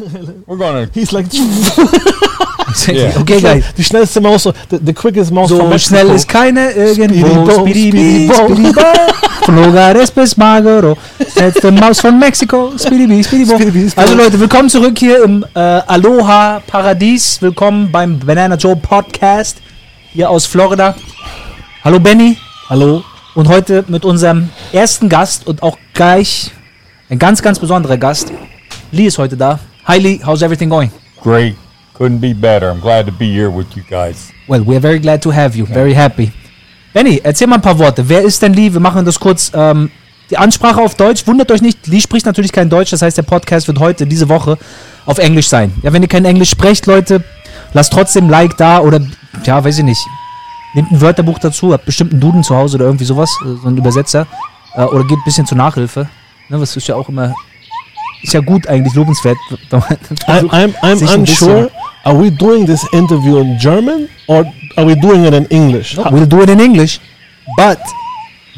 [0.46, 0.88] We're gonna.
[0.92, 1.26] He's like
[2.88, 3.18] Yeah.
[3.20, 3.64] Okay, guys.
[3.76, 7.50] die schnellste Maus, the, the quickest mouse from So schnell ist keine irgendwo.
[7.50, 8.46] Speedy-bo.
[9.44, 10.96] Flogares bis Magero.
[11.32, 12.72] Schnellste Maus von Mexiko.
[12.78, 13.58] Speedy-bee, Speedy-bo.
[13.96, 17.42] Also Leute, willkommen zurück hier im äh, Aloha Paradies.
[17.42, 19.58] Willkommen beim Banana Joe Podcast
[20.12, 20.94] hier aus Florida.
[21.84, 22.36] Hallo Benny.
[22.68, 23.02] Hallo.
[23.34, 26.52] Und heute mit unserem ersten Gast und auch gleich
[27.08, 28.32] ein ganz, ganz besonderer Gast.
[28.92, 29.58] Lee ist heute da.
[29.84, 30.90] Hi Lee, how's everything going?
[31.22, 31.56] Great.
[31.94, 32.70] Couldn't be better.
[32.70, 34.32] I'm glad to be here with you guys.
[34.46, 35.66] Well, we're very glad to have you.
[35.66, 36.32] Very happy.
[36.92, 38.08] Benny, erzähl mal ein paar Worte.
[38.08, 38.72] Wer ist denn Lee?
[38.72, 39.50] Wir machen das kurz.
[39.54, 39.90] Ähm,
[40.30, 41.26] die Ansprache auf Deutsch.
[41.26, 42.90] Wundert euch nicht, Lee spricht natürlich kein Deutsch.
[42.90, 44.58] Das heißt, der Podcast wird heute, diese Woche,
[45.06, 45.72] auf Englisch sein.
[45.82, 47.24] Ja, wenn ihr kein Englisch sprecht, Leute,
[47.72, 49.00] lasst trotzdem ein Like da oder,
[49.44, 50.00] ja, weiß ich nicht.
[50.74, 53.66] Nehmt ein Wörterbuch dazu, habt bestimmt einen Duden zu Hause oder irgendwie sowas, äh, so
[53.66, 54.26] einen Übersetzer.
[54.74, 56.08] Äh, oder geht ein bisschen zur Nachhilfe.
[56.48, 57.34] Ne, was ist ja auch immer.
[58.22, 59.36] Ist ja gut eigentlich, lobenswert.
[60.28, 61.70] I, I'm, I'm sich ein bisschen- unsure.
[62.04, 64.44] Are we doing this interview in German or
[64.76, 65.96] are we doing it in English?
[66.10, 66.98] We'll do it in English.
[67.58, 67.78] But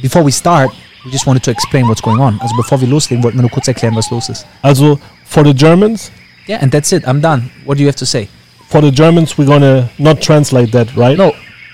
[0.00, 0.70] before we start,
[1.05, 2.38] we just wanted to explain what's going on.
[2.40, 4.46] Also bevor wir loslegen, wollten wir nur kurz erklären, was los ist.
[4.62, 6.10] Also, for the Germans,
[6.46, 7.05] Yeah, and that's it.
[7.06, 7.50] I'm done.
[7.64, 8.28] What do you have to say?
[8.68, 11.18] for the Germans, we're gonna not translate that, right?
[11.18, 11.33] No.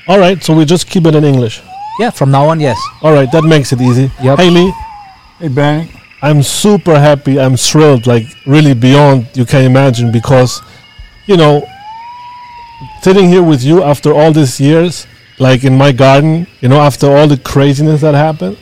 [0.08, 1.62] All right, so we just keep it in English.
[2.00, 2.76] Yeah, from now on, yes.
[3.02, 4.10] All right, that makes it easy.
[4.22, 4.38] Yep.
[4.38, 4.72] Hey Lee,
[5.38, 5.88] Hey, Benny.
[6.20, 7.38] I'm super happy.
[7.38, 10.60] I'm thrilled, like really beyond you can imagine, because,
[11.26, 11.66] you know,
[13.02, 15.06] sitting here with you after all these years,
[15.38, 18.58] like in my garden, you know, after all the craziness that happened,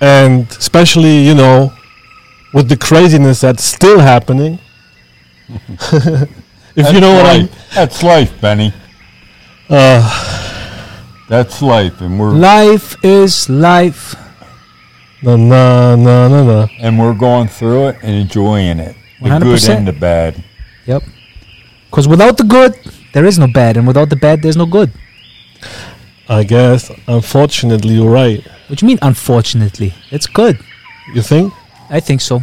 [0.00, 1.72] and especially, you know,
[2.52, 4.58] with the craziness that's still happening.
[5.48, 7.40] if you know what I'm.
[7.42, 7.70] life.
[7.74, 8.72] That's life, Benny.
[9.68, 10.02] Uh,
[11.28, 14.14] That's life, and we're Life is life.
[15.22, 16.66] Na na na na na.
[16.80, 18.96] and we're going through it and enjoying it.
[19.20, 19.76] The good 100%.
[19.76, 20.42] and the bad.
[20.86, 21.02] Yep.
[21.90, 22.74] Because without the good,
[23.12, 23.76] there is no bad.
[23.76, 24.90] And without the bad, there's no good.
[26.28, 28.42] I guess, unfortunately, you're right.
[28.68, 29.94] What do you mean, unfortunately?
[30.10, 30.58] It's good.
[31.14, 31.52] You think?
[31.90, 32.42] I think so.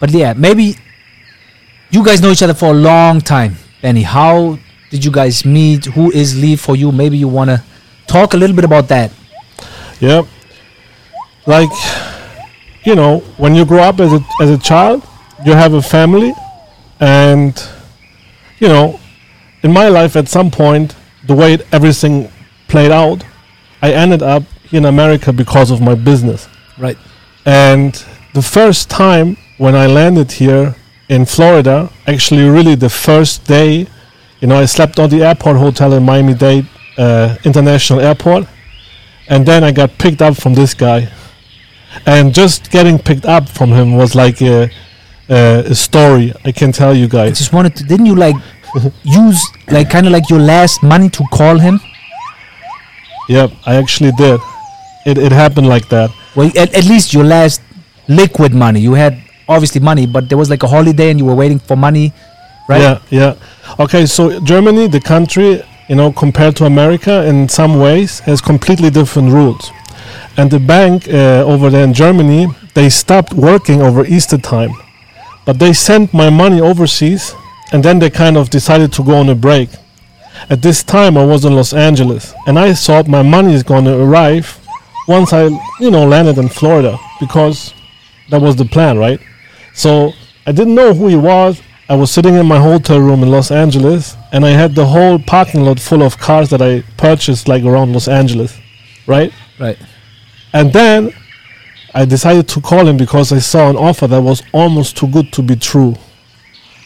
[0.00, 0.76] But yeah, maybe
[1.90, 3.56] you guys know each other for a long time.
[3.82, 4.58] Benny, how
[4.90, 5.84] did you guys meet?
[5.86, 6.90] Who is Lee for you?
[6.90, 7.62] Maybe you want to
[8.06, 9.12] talk a little bit about that.
[10.00, 10.22] Yeah.
[11.46, 11.70] Like,
[12.86, 15.02] you know, when you grow up as a as a child,
[15.44, 16.32] you have a family,
[17.00, 17.52] and
[18.58, 18.98] you know,
[19.62, 20.94] in my life, at some point,
[21.26, 22.28] the way it- everything
[22.68, 23.18] played out,
[23.82, 26.48] I ended up here in America because of my business.
[26.78, 26.98] Right.
[27.44, 27.92] And
[28.34, 30.74] the first time when I landed here
[31.08, 33.86] in Florida, actually, really the first day,
[34.40, 36.66] you know, I slept on the airport hotel in Miami Dade
[36.98, 38.46] uh, International Airport,
[39.28, 41.08] and then I got picked up from this guy,
[42.04, 44.70] and just getting picked up from him was like a,
[45.28, 47.30] a, a story I can tell you guys.
[47.32, 48.36] I just wanted to, didn't you like
[49.02, 51.80] use like kind of like your last money to call him?
[53.28, 54.40] Yep, I actually did.
[55.06, 56.10] It it happened like that.
[56.36, 57.60] Well, at, at least your last
[58.08, 58.80] liquid money.
[58.80, 59.18] You had
[59.48, 62.12] obviously money, but there was like a holiday and you were waiting for money,
[62.68, 62.80] right?
[62.80, 63.34] Yeah, yeah.
[63.78, 68.90] Okay, so Germany, the country, you know, compared to America, in some ways, has completely
[68.90, 69.70] different rules.
[70.36, 74.72] And the bank uh, over there in Germany, they stopped working over Easter time,
[75.46, 77.34] but they sent my money overseas,
[77.72, 79.70] and then they kind of decided to go on a break.
[80.50, 83.86] At this time, I was in Los Angeles, and I thought my money is going
[83.86, 84.58] to arrive
[85.08, 85.44] once I,
[85.80, 87.72] you know, landed in Florida because
[88.30, 89.20] that was the plan, right?
[89.74, 90.12] So
[90.46, 91.62] I didn't know who he was.
[91.88, 95.18] I was sitting in my hotel room in Los Angeles, and I had the whole
[95.18, 98.58] parking lot full of cars that I purchased like around Los Angeles,
[99.06, 99.32] right?
[99.58, 99.78] Right.
[100.60, 101.12] And then
[101.94, 105.32] I decided to call him because I saw an offer that was almost too good
[105.34, 105.94] to be true.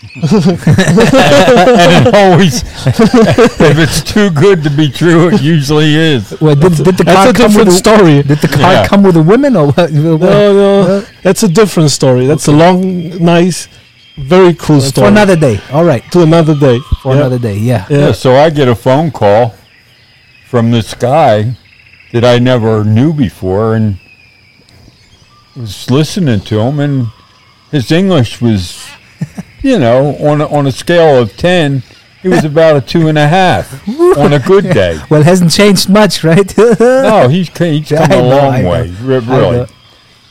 [0.15, 6.41] and it always, if it's too good to be true, it usually is.
[6.41, 8.23] Well, did, did the That's car a come with a, story.
[8.23, 8.87] Did the car Yeah.
[8.87, 9.93] come with a woman or what?
[9.93, 12.27] No, no, that's a different story.
[12.27, 13.69] That's a long, nice,
[14.17, 15.07] very cool story.
[15.07, 15.61] For another day.
[15.71, 16.03] All right.
[16.13, 16.79] to another day.
[17.03, 17.21] For Yeah.
[17.21, 17.57] another day.
[17.59, 17.87] Yeah.
[17.91, 17.99] Yeah.
[17.99, 19.55] Yeah, so I get a phone call
[20.49, 21.57] from this guy
[22.13, 23.99] that I never knew before and
[25.57, 27.07] was listening to him and
[27.71, 28.89] his English was
[29.63, 31.83] you know, on a, on a scale of ten,
[32.23, 33.87] he was about a two and a half
[34.17, 34.99] on a good day.
[35.11, 36.53] Well, hasn't changed much, right?
[36.81, 39.67] No, he's he's come a know, long way, I really.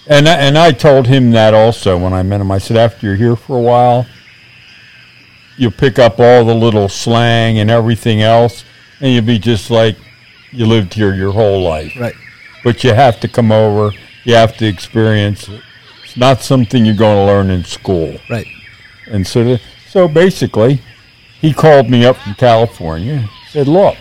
[0.08, 2.52] And I, and I told him that also when I met him.
[2.52, 4.08] I said, after you're here for a while,
[5.56, 8.64] you'll pick up all the little slang and everything else,
[9.02, 9.98] and you'll be just like
[10.52, 11.96] you lived here your whole life.
[12.00, 12.16] Right.
[12.64, 13.92] But you have to come over.
[14.24, 15.62] You have to experience it.
[16.04, 18.18] It's not something you're going to learn in school.
[18.30, 18.48] Right.
[19.08, 20.82] And so, the, so basically,
[21.40, 23.30] he called me up from California.
[23.50, 23.96] Said, "Look,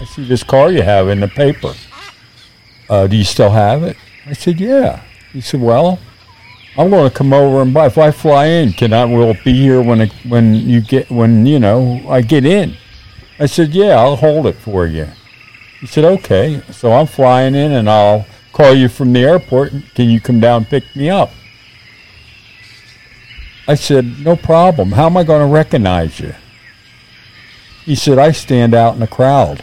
[0.00, 1.74] I see this car you have in the paper.
[2.88, 3.96] Uh, do you still have it?"
[4.26, 5.02] I said, "Yeah."
[5.32, 5.98] He said, "Well,
[6.76, 7.86] I'm going to come over and buy.
[7.86, 9.04] If I fly in, can I?
[9.04, 12.76] Will it be here when it, when you get when you know I get in?"
[13.38, 15.08] I said, "Yeah, I'll hold it for you."
[15.84, 19.70] He said, "Okay." So I'm flying in, and I'll call you from the airport.
[19.94, 21.30] Can you come down and pick me up?
[23.68, 24.92] I said, "No problem.
[24.92, 26.34] How am I going to recognize you?"
[27.84, 29.62] He said, "I stand out in the crowd."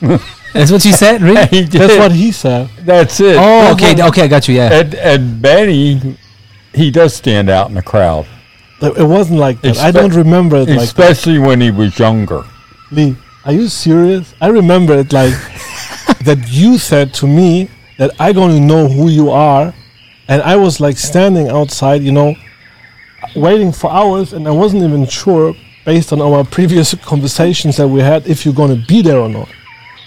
[0.52, 1.46] That's what you said, really?
[1.50, 1.62] He.
[1.62, 2.68] That's what he said.
[2.80, 3.36] That's it.
[3.38, 4.56] Oh, okay, okay, I got you.
[4.56, 4.80] Yeah.
[4.80, 6.16] And, and Benny,
[6.74, 8.26] he does stand out in the crowd,
[8.82, 9.78] It wasn't like that.
[9.78, 10.82] I don't remember it like that.
[10.82, 12.42] especially when he was younger.
[12.90, 13.16] Lee,
[13.46, 14.34] are you serious?
[14.40, 15.32] I remember it like
[16.24, 19.72] that you said to me that I gonna know who you are,
[20.26, 22.34] and I was like standing outside, you know,
[23.36, 25.54] waiting for hours, and I wasn't even sure,
[25.84, 29.48] based on our previous conversations that we had, if you're gonna be there or not.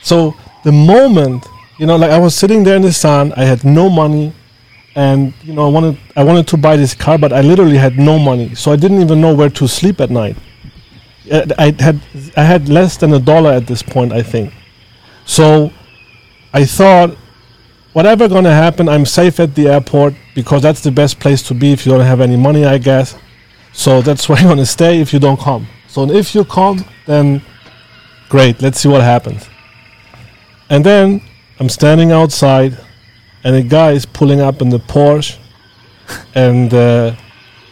[0.03, 1.47] So the moment,
[1.77, 4.33] you know, like I was sitting there in the sun, I had no money,
[4.95, 7.97] and you know, I wanted I wanted to buy this car, but I literally had
[7.97, 10.35] no money, so I didn't even know where to sleep at night.
[11.31, 12.01] I had
[12.35, 14.53] I had less than a dollar at this point, I think.
[15.25, 15.71] So
[16.53, 17.15] I thought,
[17.93, 21.71] whatever gonna happen, I'm safe at the airport because that's the best place to be
[21.71, 23.15] if you don't have any money, I guess.
[23.73, 25.67] So that's where you're gonna stay if you don't come.
[25.87, 27.41] So if you come, then
[28.29, 28.61] great.
[28.61, 29.47] Let's see what happens.
[30.69, 31.21] And then
[31.59, 32.77] I'm standing outside,
[33.43, 35.37] and a guy is pulling up in the Porsche,
[36.35, 37.15] and uh,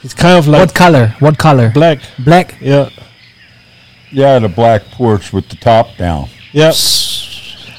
[0.01, 1.15] he's kind of like what color?
[1.19, 1.69] What color?
[1.69, 1.99] black.
[2.19, 2.55] Black.
[2.59, 2.89] Yeah,
[4.11, 6.29] Yeah, the black Porsche with the top down.
[6.53, 6.71] yeah.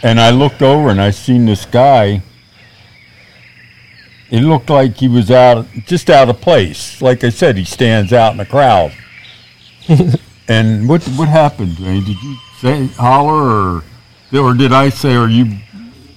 [0.02, 2.22] And I looked over and I seen this guy.
[4.30, 7.02] It looked like he was out, just out of place.
[7.02, 8.92] Like I said, he stands out in the crowd.
[10.48, 11.78] and what what happened?
[11.78, 13.84] Did you say holler or
[14.38, 15.56] or did I say or you?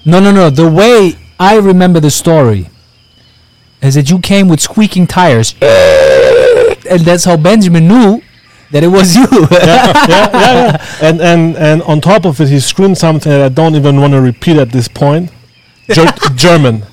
[0.06, 0.50] No, no, no.
[0.50, 2.69] The way I remember the story
[3.81, 8.22] is that you came with squeaking tires, and that's how Benjamin knew
[8.71, 9.27] that it was you.
[9.51, 10.85] yeah, yeah, yeah.
[11.01, 14.13] And and and on top of it, he screamed something that I don't even want
[14.13, 15.31] to repeat at this point.
[15.89, 16.83] Ger- German.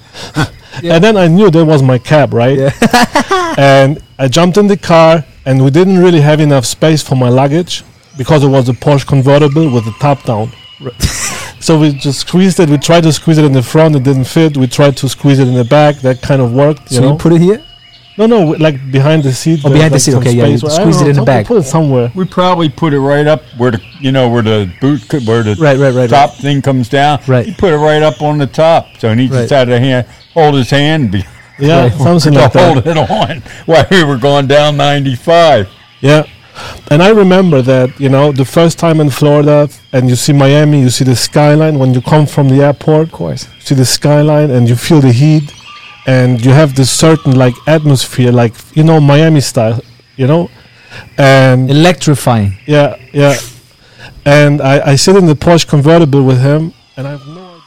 [0.83, 2.59] And then I knew that was my cab, right?
[2.59, 3.55] Yeah.
[3.59, 7.29] and I jumped in the car, and we didn't really have enough space for my
[7.29, 7.85] luggage
[8.17, 10.51] because it was a Porsche convertible with the top down.
[11.61, 12.69] so we just squeezed it.
[12.69, 14.57] We tried to squeeze it in the front, it didn't fit.
[14.57, 16.91] We tried to squeeze it in the back, that kind of worked.
[16.91, 17.65] You so know, you put it here.
[18.19, 19.61] No, no, like behind the seat.
[19.65, 20.75] Oh, there's, behind the seat, okay, yeah, you space.
[20.77, 21.47] Squeezed it in the back.
[21.47, 22.11] Put it somewhere.
[22.15, 25.43] We probably put it right up where the you know where the boot co- where
[25.43, 27.21] the Right, right, right, top thing comes down.
[27.27, 27.47] Right.
[27.47, 29.31] You put it right up on the top, so he Right.
[29.31, 31.25] just had to hand, hold his hand be,
[31.59, 31.93] Yeah, Right.
[31.93, 32.73] something to like that.
[32.75, 35.69] hold it on while we were going down 95.
[36.01, 36.25] Yeah.
[36.91, 40.81] And I remember that, you know, the first time in Florida and you see Miami,
[40.81, 43.45] you see the skyline when you come from the airport, Of course.
[43.57, 45.53] you see the skyline and you feel the heat
[46.07, 49.81] and you have this certain like atmosphere, like, you know, Miami style,
[50.17, 50.51] you know?
[51.19, 52.55] And Electrifying.
[52.67, 53.37] yeah, yeah.
[54.25, 57.63] And I, I sit in the Porsche convertible with him and I have no idea.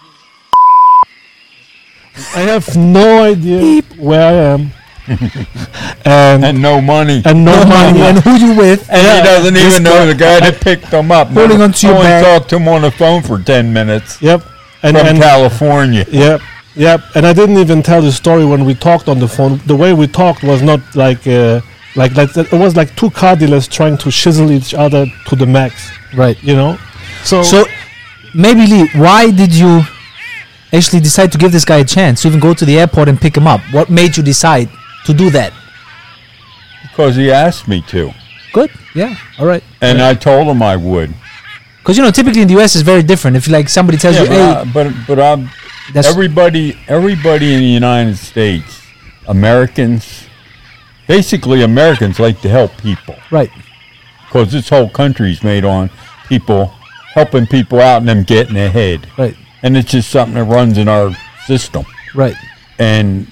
[2.35, 4.71] I have no idea where I am.
[6.05, 7.21] and, And no money.
[7.25, 7.99] and no, No money.
[7.99, 8.01] money.
[8.01, 8.87] And who you with?
[8.89, 11.27] And Yeah, he doesn't this even know the guy that picked him up.
[11.29, 12.23] Holding Never- onto your only bag.
[12.25, 14.43] talked to him on the phone for 10 minutes Yep.
[14.83, 16.05] And, from and California.
[16.09, 16.41] Yep,
[16.75, 17.01] yep.
[17.15, 19.59] And I didn't even tell the story when we talked on the phone.
[19.65, 21.61] The way we talked was not like uh,
[21.95, 22.35] like like.
[22.37, 25.91] It was like two car dealers trying to chisel each other to the max.
[26.15, 26.41] Right.
[26.43, 26.77] You know.
[27.23, 27.65] So, So,
[28.33, 29.81] maybe Lee, why did you
[30.73, 33.19] actually decide to give this guy a chance to even go to the airport and
[33.19, 33.61] pick him up?
[33.71, 34.69] What made you decide
[35.05, 35.53] to do that?
[36.83, 38.11] Because he asked me to.
[38.53, 38.71] Good.
[38.95, 39.15] Yeah.
[39.39, 39.63] All right.
[39.81, 41.13] And I told him I would.
[41.77, 42.75] Because you know, typically in the U.S.
[42.75, 43.37] it's very different.
[43.37, 45.49] If like somebody tells Yeah, you, but, "Hey, I, but but I'm
[45.93, 48.81] that's everybody everybody in the United States,
[49.27, 50.25] Americans,
[51.07, 53.15] basically Americans like to help people.
[53.29, 53.51] Right,
[54.25, 55.89] because this whole country's made on
[56.27, 56.67] people
[57.13, 60.87] helping people out and them getting ahead, right, and it's just something that runs in
[60.87, 61.85] our system,
[62.15, 62.35] right,
[62.79, 63.27] and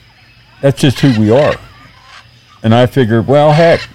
[0.62, 1.56] that's just who we are.
[2.62, 3.88] And I figured, well, heck,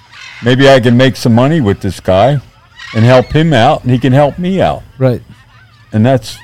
[0.42, 2.40] maybe I can make some money with this guy
[2.94, 5.23] and help him out, and he can help me out, right."
[5.94, 6.37] and that's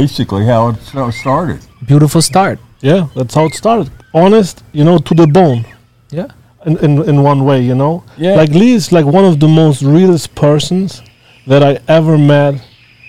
[0.00, 1.60] basically how it started.
[1.86, 2.58] Beautiful start.
[2.80, 3.88] yeah, that's how it started.
[4.12, 5.64] Honest, you know, to the bone.
[6.10, 6.28] Yeah.
[6.66, 7.94] In, in, in one way, you know.
[8.16, 8.34] Yeah.
[8.40, 11.02] Like Lee is like one of the most realest persons
[11.46, 12.54] that I ever met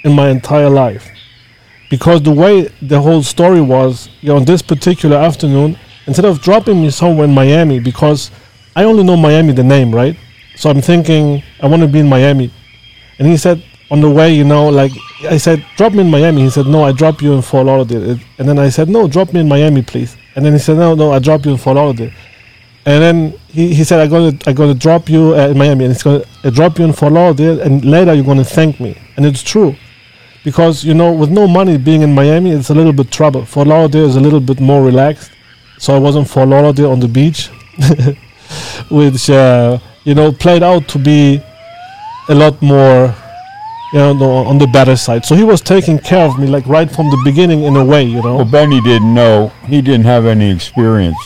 [0.03, 1.05] in my entire life.
[1.89, 5.77] Because the way the whole story was, you know, on this particular afternoon,
[6.07, 8.31] instead of dropping me somewhere in Miami, because
[8.75, 10.17] I only know Miami the name, right?
[10.55, 12.49] so I'm thinking I want to be in Miami,
[13.19, 13.57] and he said
[13.91, 14.91] on the way, you know, like
[15.29, 16.41] I said, drop me in Miami.
[16.41, 19.33] He said, no, I drop you in Fort Lauderdale, and then I said, no, drop
[19.33, 20.17] me in Miami, please.
[20.35, 22.11] And then he said, no, no, I drop you in Fort Lauderdale.
[22.85, 25.93] And then he, he said, I'm gonna I'm gonna drop you uh, in Miami, and
[25.93, 28.95] it's gonna drop you in Fort Lauderdale, and later you're gonna thank me.
[29.17, 29.75] And it's true,
[30.43, 33.43] because you know, with no money being in Miami, it's a little bit trouble.
[33.43, 35.31] Fort Lauderdale is a little bit more relaxed,
[35.79, 37.47] so I was in Fort Lauderdale on the beach,
[38.91, 41.41] which uh, you know played out to be
[42.29, 43.15] a lot more,
[43.95, 45.23] you know, no- on the better side.
[45.23, 48.03] So he was taking care of me like right from the beginning in a way,
[48.03, 48.35] you know.
[48.35, 49.53] Well, Benny didn't know.
[49.67, 51.17] He didn't have any experience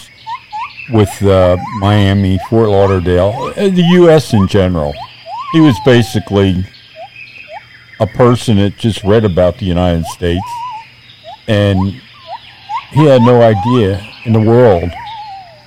[0.91, 4.33] with uh, Miami, Fort Lauderdale, uh, the U.S.
[4.33, 4.93] in general.
[5.51, 6.63] He was basically
[7.99, 10.45] a person that just read about the United States,
[11.47, 11.79] and
[12.91, 14.91] he had no idea in the world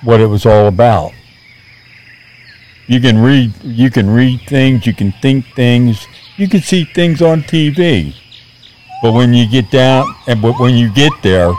[0.03, 1.11] what it was all about.
[2.87, 7.21] You can read, you can read things, you can think things, you can see things
[7.21, 8.13] on TV.
[9.01, 11.51] But when you get down, and but when you get there,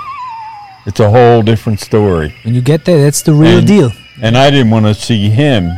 [0.86, 2.34] it's a whole different story.
[2.44, 3.90] When you get there, that's the real And- deal.
[4.22, 5.72] And I didn't want to see him,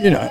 [0.00, 0.28] you know,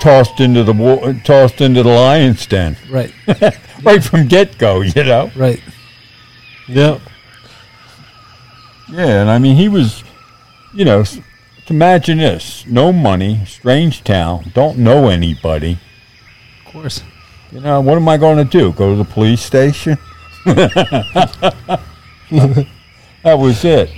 [0.00, 3.12] tossed into the wa- tossed into the lion's den Right,
[3.84, 4.80] right from get go.
[4.80, 5.30] You know.
[5.36, 5.62] right.
[6.68, 6.98] Yeah.
[8.90, 10.02] Yeah, and I mean he was,
[10.74, 11.04] you know,
[11.68, 15.78] imagine this: no money, strange town, don't know anybody.
[16.72, 17.02] Of course.
[17.50, 18.72] You know, what am I going to do?
[18.72, 19.98] Go to the police station?
[20.46, 21.78] that
[23.24, 23.90] was it.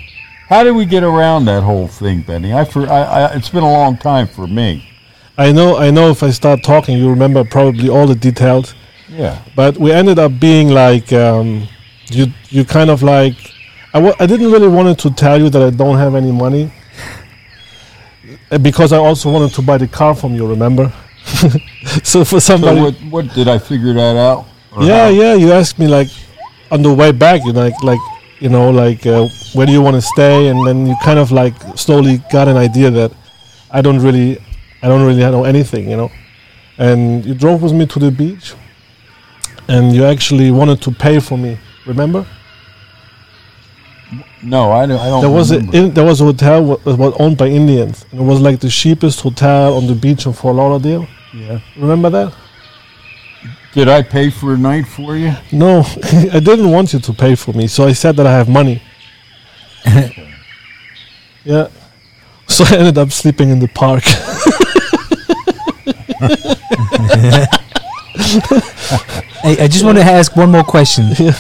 [0.49, 2.53] How did we get around that whole thing, Benny?
[2.53, 4.89] I, for, I, I it's been a long time for me.
[5.39, 6.11] I know, I know.
[6.11, 8.75] If I start talking, you remember probably all the details.
[9.09, 9.41] Yeah.
[9.55, 11.69] But we ended up being like, um,
[12.07, 13.37] you, you kind of like.
[13.93, 16.73] I w- I didn't really wanted to tell you that I don't have any money,
[18.63, 20.47] because I also wanted to buy the car from you.
[20.49, 20.93] Remember?
[22.03, 24.47] so for somebody, So what, what did I figure that out?
[24.81, 25.09] Yeah, how?
[25.09, 25.35] yeah.
[25.35, 26.09] You asked me like
[26.71, 28.01] on the way back, you know, like, like
[28.41, 31.31] you know, like uh, where do you want to stay, and then you kind of
[31.33, 33.13] like slowly got an idea that
[33.71, 34.39] I don't really,
[34.83, 36.11] I don't really know anything, you know.
[36.79, 38.55] And you drove with me to the beach,
[39.69, 41.59] and you actually wanted to pay for me.
[41.87, 42.27] Remember?
[44.43, 45.01] No, I don't.
[45.01, 48.05] I don't There was a in, there was a hotel that was owned by Indians,
[48.11, 51.07] and it was like the cheapest hotel on the beach in Fort Lauderdale.
[51.33, 51.61] yeah.
[51.77, 52.35] Remember that?
[53.73, 55.33] Did I pay for a night for you?
[55.51, 55.81] No,
[56.33, 58.81] I didn't want you to pay for me, so I said that I have money.
[61.45, 61.69] yeah.
[62.47, 64.05] So I ended up sleeping in the park.
[69.45, 71.11] Hey, I just want to ask one more question.
[71.19, 71.33] Yeah.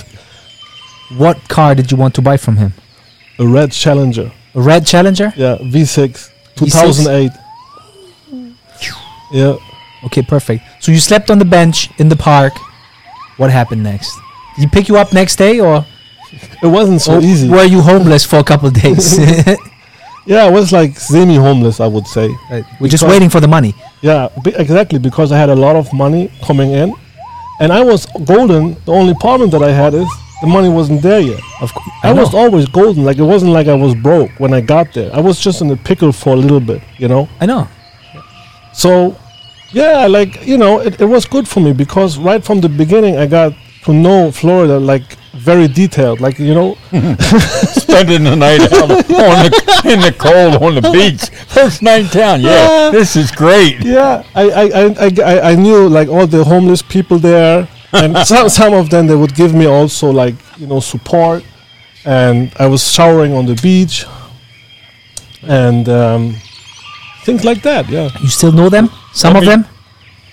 [1.16, 2.72] What car did you want to buy from him?
[3.38, 4.30] a red Challenger.
[4.54, 5.32] A red Challenger?
[5.36, 7.30] Yeah, V6, 2008.
[9.32, 9.56] Yeah.
[10.04, 10.62] Okay, perfect.
[10.80, 12.52] So you slept on the bench in the park.
[13.36, 14.14] What happened next?
[14.56, 15.84] Did he pick you up next day, or,
[16.62, 17.48] It wasn't so easy.
[17.48, 19.18] were you homeless for a couple of days?
[20.26, 22.30] Yeah, I was like semi-homeless, I would say.
[22.50, 22.64] right.
[22.80, 23.74] We're just waiting for the money.
[24.00, 26.94] Yeah, be- exactly because I had a lot of money coming in,
[27.60, 28.72] and I was golden.
[28.86, 30.08] The only problem that I had is
[30.44, 31.40] the money wasn't there yet.
[31.60, 33.04] Of course, I, was always golden.
[33.04, 35.10] Like it wasn't like I was broke when I got there.
[35.14, 37.28] I was just in a pickle for a little bit, you know.
[37.40, 37.68] I know.
[38.72, 39.16] So,
[39.72, 43.16] yeah, like you know, it, it was good for me because right from the beginning
[43.16, 46.20] I got to know Florida like very detailed.
[46.20, 46.74] Like you know,
[47.84, 51.30] Spending the night out on the, in the cold on the beach.
[51.48, 52.40] First night in town.
[52.40, 53.82] Yeah, this is great.
[53.84, 58.16] yeah, I I, I, I, I I knew like all the homeless people there, and
[58.26, 61.44] some some of them they would give me also like you know support,
[62.04, 64.04] and I was showering on the beach,
[65.42, 66.34] and um,
[67.24, 67.88] things like that.
[67.88, 68.10] Yeah.
[68.20, 68.88] You still know them?
[69.12, 69.64] Some of them?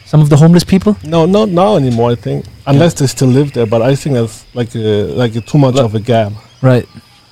[0.05, 0.97] Some of the homeless people?
[1.03, 2.11] No, not now anymore.
[2.11, 5.41] I think unless they still live there, but I think that's like a, like a
[5.41, 6.33] too much Let- of a gap.
[6.61, 6.87] Right.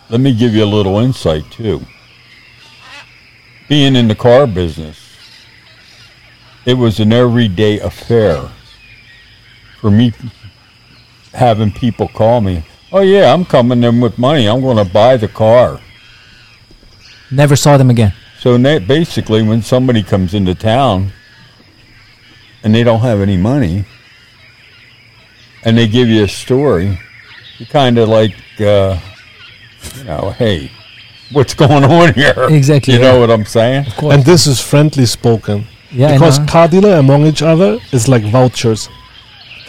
[0.09, 1.81] Let me give you a little insight too.
[3.67, 4.97] Being in the car business,
[6.65, 8.49] it was an everyday affair
[9.79, 10.13] for me
[11.33, 12.63] having people call me.
[12.91, 14.47] Oh yeah, I'm coming in with money.
[14.47, 15.79] I'm going to buy the car.
[17.31, 18.13] Never saw them again.
[18.39, 21.11] So na- basically, when somebody comes into town
[22.63, 23.85] and they don't have any money,
[25.63, 26.97] and they give you a story,
[27.57, 28.97] you kind of like, uh,
[29.97, 30.71] you know, hey,
[31.31, 32.47] what's going on here?
[32.49, 33.11] Exactly, You yeah.
[33.11, 33.87] know what I'm saying?
[33.87, 34.15] Of course.
[34.15, 38.23] And this is friendly spoken yeah, because I car dealer among each other is like
[38.23, 38.89] vouchers.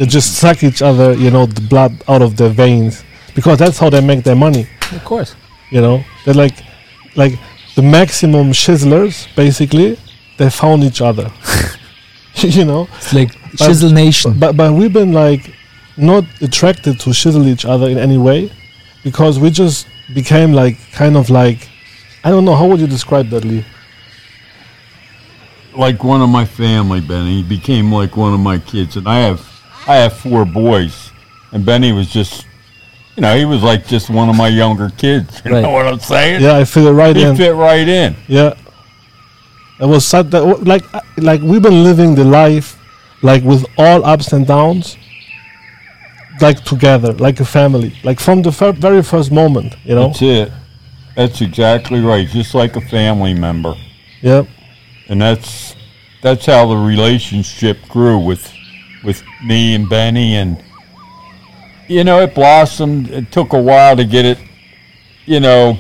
[0.00, 3.04] They just suck each other, you know, the blood out of their veins
[3.34, 4.66] because that's how they make their money.
[4.92, 5.36] of course.
[5.70, 6.56] You know, they're like,
[7.16, 7.34] like
[7.76, 9.98] the maximum shizzlers basically.
[10.38, 11.30] they found each other.
[12.36, 14.38] you know, It's like Shizzle Nation.
[14.38, 15.52] but but we've been like
[15.98, 18.50] not attracted to shizzle each other in any way
[19.04, 21.68] because we just became like kind of like
[22.24, 23.64] I don't know how would you describe that, Lee?
[25.76, 27.42] like one of my family, Benny.
[27.42, 29.40] He became like one of my kids, and I have
[29.86, 31.10] I have four boys,
[31.52, 32.46] and Benny was just,
[33.16, 35.40] you know, he was like just one of my younger kids.
[35.44, 35.62] You Right.
[35.62, 36.42] know what I'm saying?
[36.42, 37.36] Yeah, I feel it right he in.
[37.36, 38.14] fit right in.
[38.28, 38.54] Yeah.
[39.80, 42.76] It was such that like uh, like we've been living the life
[43.22, 44.96] like with all ups and downs
[46.40, 50.22] like together like a family like from the fir- very first moment you know That's
[50.22, 50.52] it.
[51.16, 52.26] That's exactly right.
[52.28, 53.74] Just like a family member,
[54.22, 54.42] yeah
[55.08, 55.74] and that's
[56.22, 58.52] that's how the relationship grew with
[59.04, 60.62] with me and Benny, and
[61.88, 63.10] you know, it blossomed.
[63.10, 64.38] It took a while to get it,
[65.26, 65.78] you know,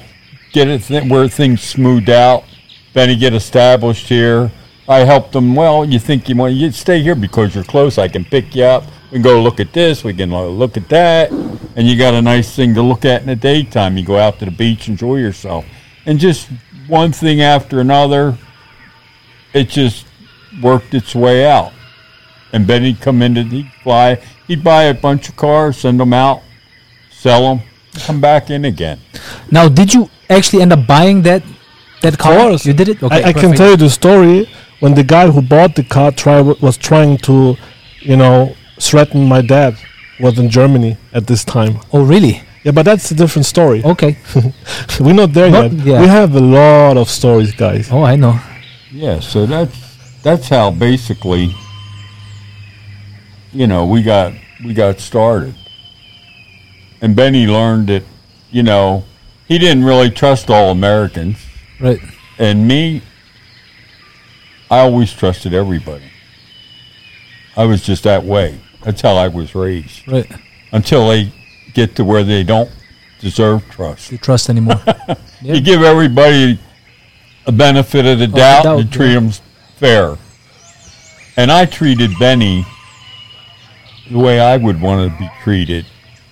[0.52, 2.44] get it th- where things smoothed out.
[2.92, 4.50] Benny get established here.
[4.88, 5.54] I helped him.
[5.54, 7.96] Well, you think you want you stay here because you're close.
[7.96, 8.84] I can pick you up.
[9.10, 10.02] We can go look at this.
[10.02, 13.20] We can uh, look at that, and you got a nice thing to look at
[13.20, 13.96] in the daytime.
[13.96, 15.64] You go out to the beach, enjoy yourself,
[16.06, 16.48] and just
[16.88, 18.36] one thing after another.
[19.52, 20.06] It just
[20.62, 21.72] worked its way out.
[22.52, 26.12] And Benny'd come in and he'd fly, he'd buy a bunch of cars, send them
[26.12, 26.42] out,
[27.10, 27.64] sell them,
[28.06, 28.98] come back in again.
[29.50, 31.42] Now, did you actually end up buying that
[32.02, 32.34] that car?
[32.48, 32.66] course.
[32.66, 33.02] You did it.
[33.02, 34.48] Okay, I, I can tell you the story
[34.80, 37.56] when the guy who bought the car try was trying to
[38.00, 39.74] you know threaten my dad
[40.18, 42.42] was in Germany at this time Oh, really?
[42.64, 44.16] yeah but that's a different story Okay.
[45.00, 46.00] we're not there Not- yet yeah.
[46.00, 48.40] we have a lot of stories guys Oh, I know.
[48.90, 49.76] Yeah, so that's
[50.22, 51.54] that's how basically,
[53.52, 54.32] you know, we got
[54.64, 55.54] we got started.
[57.00, 58.04] And Benny learned that,
[58.50, 59.04] you know,
[59.48, 61.38] he didn't really trust all Americans.
[61.80, 62.00] Right.
[62.38, 63.02] And me,
[64.70, 66.04] I always trusted everybody.
[67.56, 68.60] I was just that way.
[68.84, 70.06] That's how I was raised.
[70.06, 70.30] Right.
[70.72, 71.32] Until they
[71.74, 72.70] get to where they don't
[73.20, 74.12] deserve trust.
[74.12, 74.82] You trust anymore?
[75.42, 75.54] Yeah.
[75.54, 76.60] You give everybody
[77.46, 79.20] a benefit of the doubt, doubt, and treat yeah.
[79.20, 79.30] them
[79.76, 80.18] fair.
[81.38, 82.66] And I treated Benny
[84.10, 85.86] the way I would want to be treated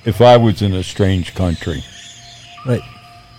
[0.05, 1.83] if I was in a strange country.
[2.67, 2.83] right.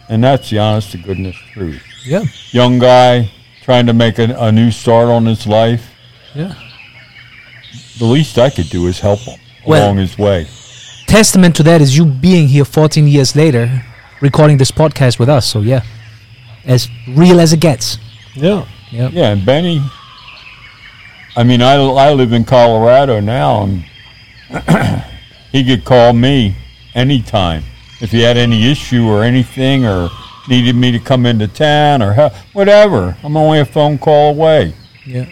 [0.09, 1.83] And that's the honest to goodness truth.
[2.03, 2.23] Yeah.
[2.51, 3.29] Young guy
[3.61, 5.93] trying to make a, a new start on his life.
[6.33, 6.55] Yeah.
[7.99, 10.47] The least I could do is help him Well- along his way.
[11.05, 13.83] Testament to that is you being here 14 years later,
[14.21, 15.47] recording this podcast with us.
[15.47, 15.81] So yeah,
[16.65, 17.97] as real as it gets.
[18.35, 19.09] yeah Yeah.
[19.11, 19.81] Yeah, and Benny.
[21.35, 23.83] I mean, I, I live in Colorado now, and
[25.51, 26.55] he could call me
[26.95, 27.63] anytime
[28.01, 30.09] if he had any issue or anything, or
[30.47, 33.15] needed me to come into town or hel- whatever.
[33.23, 34.73] I'm only a phone call away.
[35.05, 35.25] Yeah.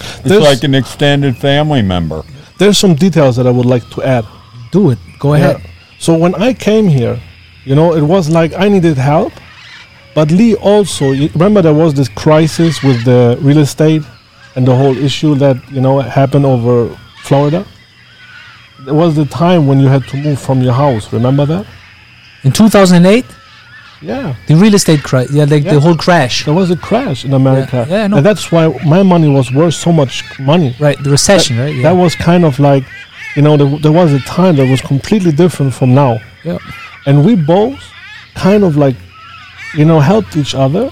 [0.00, 2.22] It's There's- like an extended family member.
[2.58, 4.24] there's some details that I would like to add
[4.72, 4.98] Do it.
[5.20, 5.60] Go ahead.
[5.62, 5.70] Yeah.
[5.98, 7.18] So when I came here,
[7.64, 9.32] you know, it was like I needed help,
[10.14, 11.04] but Lee also.
[11.34, 14.02] Remember there was this crisis with the real estate
[14.56, 16.88] and the whole issue that you know happened over
[17.22, 17.64] Florida.
[18.84, 21.12] There was the time when you had to move from your house.
[21.12, 21.66] Remember that?
[22.42, 23.24] In 2008,
[24.02, 24.34] Yeah.
[24.46, 25.28] the real estate crash.
[25.30, 26.44] Yeah, like the whole crash.
[26.44, 28.16] There was a crash in America, Yeah, I know.
[28.18, 30.74] and that's why my money was worth so much money.
[30.78, 30.98] Right.
[31.02, 31.58] The recession.
[31.58, 31.74] right.
[31.74, 31.82] Yeah.
[31.84, 32.84] That was kind of like,
[33.36, 36.18] you know, there, there was a time that was completely different from now.
[36.44, 36.58] yeah.
[37.06, 37.80] and we both
[38.34, 38.96] kind of like
[39.78, 40.84] you know helped each other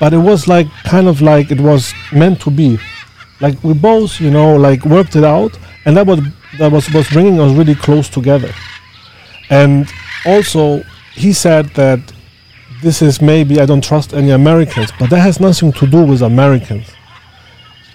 [0.00, 1.82] but it was like kind of like it was
[2.22, 2.78] meant to be
[3.44, 5.52] like we both you know like worked it out
[5.84, 6.20] and that was
[6.58, 8.52] that was was bringing us really close together
[9.50, 9.88] and
[10.26, 10.82] also
[11.14, 12.00] he said that
[12.82, 16.22] this is maybe i don't trust any americans but that has nothing to do with
[16.22, 16.86] americans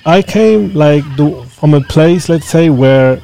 [0.06, 3.22] i came like do, from a place let's say where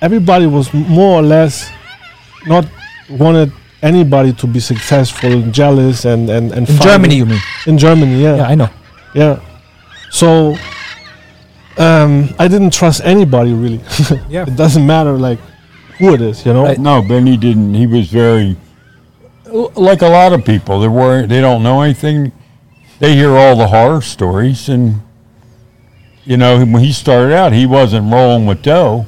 [0.00, 1.70] everybody was more or less
[2.46, 2.66] not
[3.10, 6.76] wanted anybody to be successful and jealous and and, and In.
[6.76, 7.40] Germany, you mean?
[7.66, 8.70] in Germany yeah Yeah, I know.
[9.14, 9.40] yeah
[10.10, 10.56] so
[11.78, 13.80] um, I didn't trust anybody really
[14.28, 14.42] Yeah.
[14.46, 15.38] it doesn't matter like
[15.98, 16.78] who it is you know Right.
[16.78, 17.74] No, Benny didn't.
[17.74, 18.56] He was very
[19.76, 20.80] like a lot of people.
[20.80, 22.32] They were they don't know anything.
[22.98, 25.02] They hear all the horror stories, and
[26.24, 29.06] you know when he started out, he wasn't rolling with dough,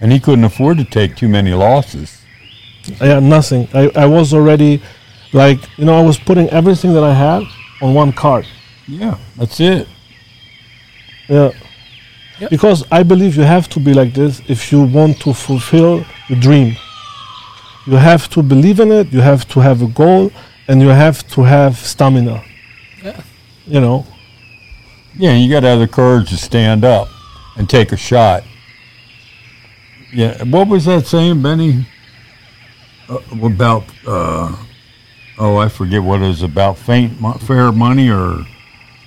[0.00, 2.20] and he couldn't afford to take too many losses.
[3.00, 4.80] I had nothing I, I was already
[5.32, 7.42] like you know I was putting everything that I had
[7.82, 8.46] on one card
[8.86, 9.86] Yeah, that's it.
[11.28, 11.50] yeah
[12.40, 12.50] Yep.
[12.50, 16.40] because I believe you have to be like this if you want to fulfill your
[16.40, 16.76] dream
[17.86, 20.30] you have to believe in it you have to have a goal
[20.68, 22.42] and you have to have stamina
[23.04, 23.20] Yeah.
[23.66, 24.06] you know
[25.16, 27.08] Yeah, you got to have the courage to stand up
[27.56, 28.42] and take a shot.
[30.14, 31.84] Yeah, what was that saying, Benny?
[33.08, 34.54] Uh, about uh,
[35.38, 36.78] oh, I forget what it was about.
[36.78, 38.44] Faint, mo- fair money, or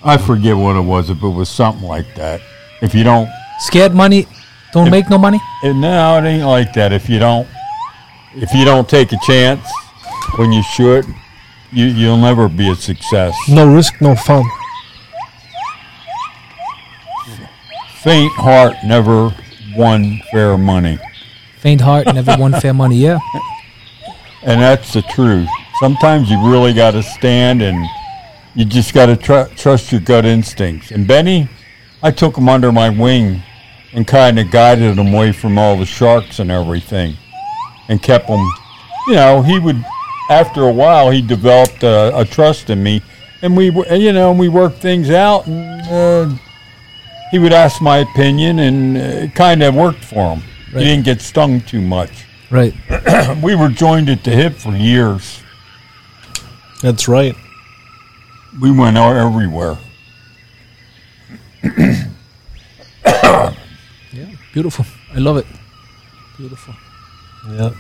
[0.04, 1.08] I forget what it was.
[1.10, 2.42] But it was something like that.
[2.84, 4.28] If you don't, Scared money,
[4.74, 5.40] don't If- make no money.
[5.64, 6.92] and no, it ain't like that.
[6.92, 7.48] If you don't,
[8.36, 9.66] if you don't take a chance
[10.36, 11.06] when you should,
[11.72, 13.34] you you'll never be a success.
[13.48, 14.44] No risk, no fun.
[18.02, 19.34] Faint heart never
[19.78, 20.98] won fair money.
[21.60, 22.98] Faint heart, never won fair money.
[22.98, 23.20] Yeah.
[24.44, 25.48] And that's the truth.
[25.80, 27.86] Sometimes you really got to stand and
[28.56, 30.92] you just got to tr- trust your gut instincts.
[30.92, 31.48] And Benny,
[32.04, 33.42] I took him under my wing
[33.94, 37.16] and kind of guided him away from all the sharks and everything
[37.90, 38.46] and kept him,
[39.08, 39.84] you know, he would,
[40.30, 43.02] after a while, he developed a, a trust in me.
[43.42, 46.38] And we, you know, we worked things out and uh,
[47.32, 50.44] he would ask my opinion and uh, it kind of worked for him.
[50.74, 50.82] Right.
[50.82, 52.76] He didn't get stung too much Right.
[53.42, 55.42] we were joined at the hip for years.
[56.84, 57.36] That's right.
[58.62, 59.16] We went out
[63.06, 63.58] everywhere.
[64.54, 64.86] Beautiful.
[65.14, 65.48] I love it.
[66.38, 66.76] Beautiful.
[67.50, 67.72] Yeah.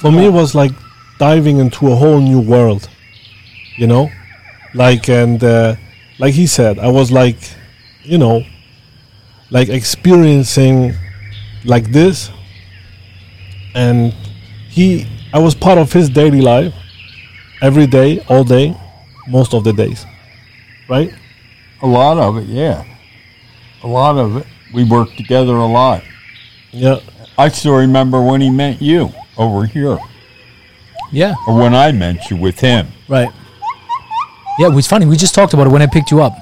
[0.00, 0.72] For me, it was like
[1.18, 2.88] diving into a whole new world.
[3.76, 4.10] You know,
[4.74, 5.76] like and uh,
[6.18, 7.38] like he said, I was like,
[8.02, 8.42] you know,
[9.50, 10.94] like experiencing
[11.64, 12.30] like this,
[13.74, 14.12] and
[14.68, 16.74] he, I was part of his daily life,
[17.62, 18.76] every day, all day,
[19.28, 20.04] most of the days,
[20.88, 21.12] right?
[21.82, 22.84] A lot of it, yeah.
[23.88, 24.46] A lot of it.
[24.74, 26.02] We worked together a lot.
[26.72, 26.96] Yeah.
[27.38, 29.96] I still remember when he met you over here,
[31.10, 31.34] Yeah.
[31.46, 32.88] or when I met you with him.
[33.08, 33.30] Right.
[34.58, 35.06] Yeah, it was funny.
[35.06, 36.34] We just talked about it when I picked you up.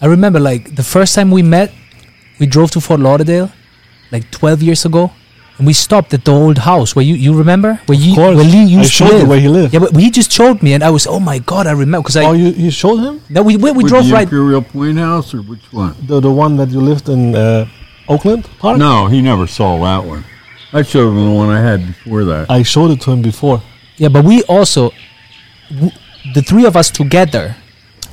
[0.00, 1.72] I remember like the first time we met,
[2.38, 3.50] we drove to Fort Lauderdale,
[4.12, 5.10] like 12 years ago,
[5.64, 8.36] we stopped at the old house where you you remember where you course.
[8.36, 9.28] where Lee I used showed to you live.
[9.28, 9.72] where he lived.
[9.74, 12.16] Yeah, but he just showed me, and I was oh my god, I remember because
[12.16, 14.24] I Oh, you you showed him no we we, we With drove the right.
[14.28, 15.94] Imperial Point House, or which one?
[16.06, 17.66] the the one that you lived in uh,
[18.08, 18.78] Oakland Park.
[18.78, 20.24] No, he never saw that one.
[20.72, 22.50] I showed him the one I had before that.
[22.50, 23.62] I showed it to him before.
[23.98, 24.90] Yeah, but we also
[25.70, 25.92] w-
[26.34, 27.56] the three of us together.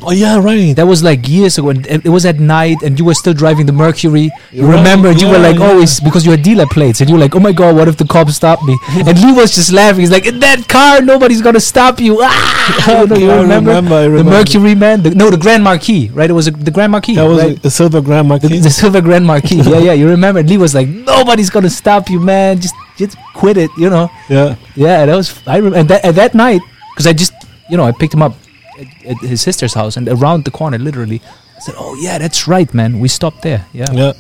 [0.02, 0.74] Oh yeah, right.
[0.76, 3.66] That was like years ago, and it was at night, and you were still driving
[3.66, 4.32] the Mercury.
[4.52, 5.10] You Right, remember?
[5.10, 5.68] And you were yeah, like yeah.
[5.68, 7.98] always because you had dealer plates, and you were like, "Oh my god, what if
[7.98, 10.00] the cops stop me?" and Lee was just laughing.
[10.00, 12.88] He's like, "In that car, nobody's gonna stop you." Ah!
[13.02, 13.72] you, know, you I remember?
[13.76, 14.24] remember, the.
[14.24, 15.04] Mercury man?
[15.04, 16.30] The, no, the Grand Marquis, right?
[16.30, 17.64] It was a, the Grand Marquis, That was right?
[17.64, 18.60] a, a silver Grand Marquis.
[18.60, 19.56] the silver Grand Marquis.
[19.68, 19.94] yeah, yeah.
[19.94, 20.42] You remember?
[20.44, 22.62] Lee was like, "Nobody's gonna stop you, man.
[22.62, 24.10] Just, just quit it." You know?
[24.30, 25.36] yeah, Yeah, that was.
[25.46, 26.62] I remember and that, and that night
[26.96, 27.34] because I just,
[27.70, 28.34] you know, I picked him up
[28.80, 31.22] at, at his sister's house and around the corner, literally.
[31.58, 33.00] I said, "Oh yeah, that's right, man.
[33.00, 33.92] We stopped there." Yeah.
[33.92, 34.14] yeah.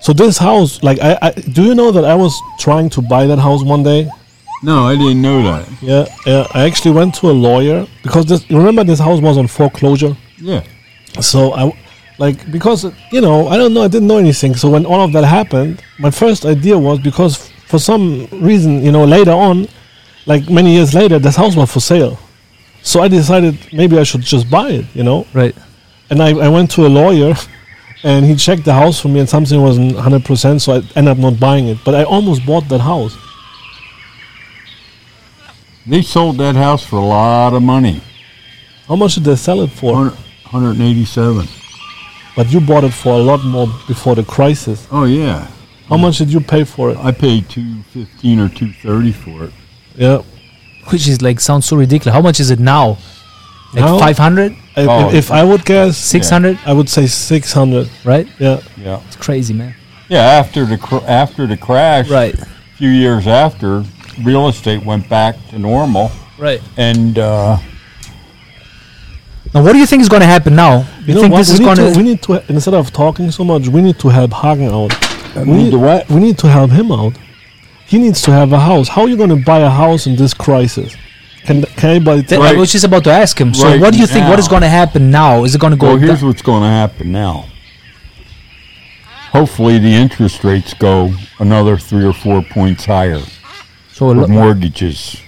[0.00, 3.26] So this house, like, I, I do you know that I was trying to buy
[3.26, 4.08] that house one day?
[4.62, 5.68] No, I didn't know that.
[5.82, 6.46] Yeah, yeah.
[6.54, 8.48] I actually went to a lawyer because this.
[8.50, 10.16] Remember this house was on foreclosure.
[10.38, 10.62] Yeah.
[11.20, 11.72] So I,
[12.18, 14.54] like, because you know, I don't know, I didn't know anything.
[14.54, 18.82] So when all of that happened, my first idea was because f- for some reason,
[18.82, 19.68] you know, later on,
[20.24, 22.18] like many years later, this house was for sale.
[22.86, 25.26] So I decided maybe I should just buy it, you know.
[25.34, 25.56] Right.
[26.08, 27.34] And I, I went to a lawyer,
[28.04, 30.62] and he checked the house for me, and something wasn't hundred percent.
[30.62, 31.78] So I ended up not buying it.
[31.84, 33.16] But I almost bought that house.
[35.84, 38.00] They sold that house for a lot of money.
[38.86, 39.94] How much did they sell it for?
[39.94, 40.16] 100
[40.52, 41.48] 187.
[42.36, 44.86] But you bought it for a lot more before the crisis.
[44.92, 45.50] Oh yeah.
[45.88, 46.98] How much did you pay for it?
[46.98, 49.52] I paid 215 or 230 for it.
[49.96, 50.22] Yeah.
[50.90, 52.14] Which is like sounds so ridiculous.
[52.14, 52.98] How much is it now?
[53.74, 53.98] Like Now?
[53.98, 57.90] five hundred, If, Oh, if I would guess, six hundred, I would say six hundred.
[58.04, 58.26] right?
[58.38, 58.60] Yeah.
[58.76, 59.00] Yeah.
[59.08, 59.74] It's crazy, man.
[60.08, 62.34] Yeah, after the cr- after the crash, Right.
[62.34, 62.46] a
[62.78, 63.84] few years after,
[64.22, 66.60] real estate went back to normal Right.
[66.76, 67.58] and uh,
[69.52, 70.78] Now, what do you think is going to happen now?
[70.78, 71.38] You, You know think what?
[71.38, 71.98] this is we, going need to, to?
[71.98, 74.92] we need to instead of talking so much, we need to help Hagen out.
[75.36, 76.08] we We need to what?
[76.08, 77.14] We need to help him out.
[77.86, 78.88] He needs to have a house.
[78.88, 80.96] How are you going to buy a house in this crisis?
[81.44, 82.42] Can can anybody Th- tell?
[82.42, 83.54] I was just about to ask him.
[83.54, 84.28] So, Right what do you think?
[84.28, 85.44] What is going to happen now?
[85.44, 85.88] Is it going to go?
[85.88, 87.46] Well, here's da- what's going to happen now.
[89.30, 93.20] Hopefully, the interest rates go another three or four points higher
[93.92, 95.20] so, a with lo- mortgages.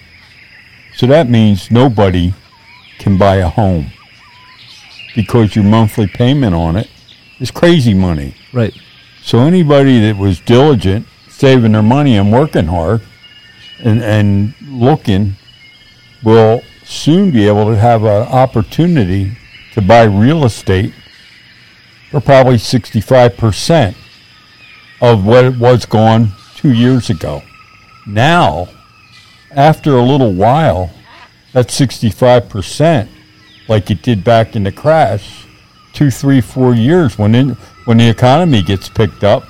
[0.96, 2.34] So that means nobody
[2.98, 3.92] can buy a home
[5.14, 6.90] because your monthly payment on it
[7.38, 8.34] is crazy money.
[8.52, 8.74] right.
[9.22, 11.06] So anybody that was diligent,
[11.38, 13.00] saving their money and working hard
[13.84, 15.34] and, and looking
[16.24, 19.38] will soon be able to have an opportunity
[19.72, 20.92] to buy real estate
[22.10, 23.94] for probably 65%
[25.00, 27.40] of what it was gone two years ago.
[28.04, 28.66] Now,
[29.52, 30.90] after a little while,
[31.52, 33.08] that 65%,
[33.68, 35.46] like it did back in the crash,
[35.92, 37.50] two, three, four years, when, in,
[37.84, 39.44] when the economy gets picked up,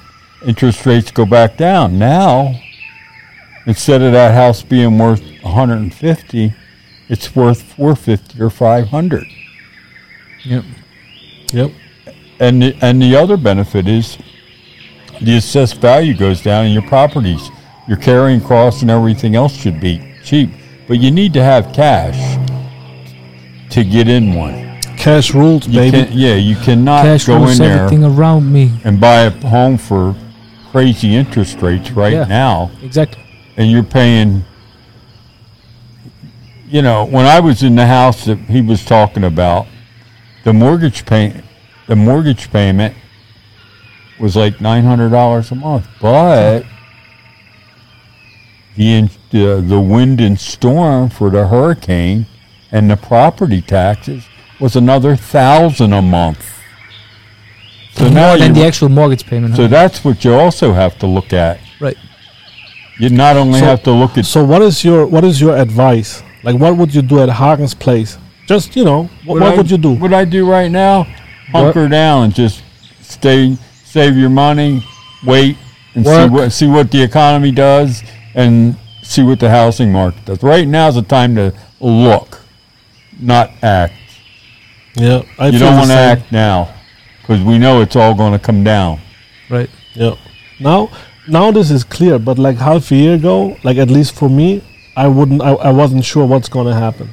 [0.46, 1.98] interest rates go back down.
[1.98, 2.54] Now,
[3.66, 6.54] instead of that house being worth 150,
[7.08, 9.24] it's worth 450 or 500.
[10.44, 10.64] Yep.
[11.52, 11.70] Yep.
[12.40, 14.18] And the, and the other benefit is
[15.20, 17.50] the assessed value goes down in your properties.
[17.88, 20.50] Your carrying costs and everything else should be cheap,
[20.86, 22.36] but you need to have cash
[23.70, 24.78] to get in one.
[24.96, 26.12] Cash rules, You baby.
[26.14, 28.70] yeah, you cannot Cash go in rules there everything around me.
[28.84, 30.14] and buy a home for
[30.70, 32.24] crazy interest rates right Yeah.
[32.24, 33.22] now, Exactly.
[33.56, 34.44] and you're paying.
[36.68, 39.66] You know, when I was in the house that he was talking about,
[40.44, 41.42] the mortgage pay,
[41.86, 42.94] the mortgage payment
[44.20, 46.64] was like nine hundred dollars a month, but
[48.76, 52.26] the the the wind and storm for the hurricane
[52.70, 54.24] and the property taxes
[54.60, 56.57] was another thousand a month.
[57.92, 59.56] So now More than the actual mortgage payment.
[59.56, 59.68] so huh?
[59.68, 61.58] that's what you also have to look at.
[61.80, 61.96] right.
[62.98, 65.56] You not only So- have to look at So what is your what is your
[65.56, 66.22] advice?
[66.42, 68.18] Like what would you do at Hagen's place?
[68.46, 69.92] Just you know, what, what I- would you do?
[69.92, 71.06] What I do right now,
[71.52, 72.62] hunker down and just
[73.02, 74.84] stay, save your money,
[75.24, 75.56] wait,
[75.94, 78.02] and see what see what the economy does,
[78.34, 80.42] and see what the housing market does.
[80.42, 82.40] Right now is the time to look,
[83.20, 83.94] not act.
[84.94, 86.74] Yeah, I you feel don't want to act now
[87.28, 88.98] because we know it's all going to come down.
[89.50, 89.68] Right.
[89.92, 90.16] Yeah.
[90.60, 90.90] Now,
[91.28, 94.64] now this is clear, but like half a year ago, like at least for me,
[94.96, 97.10] I wouldn't, I, I wasn't sure what's going to happen.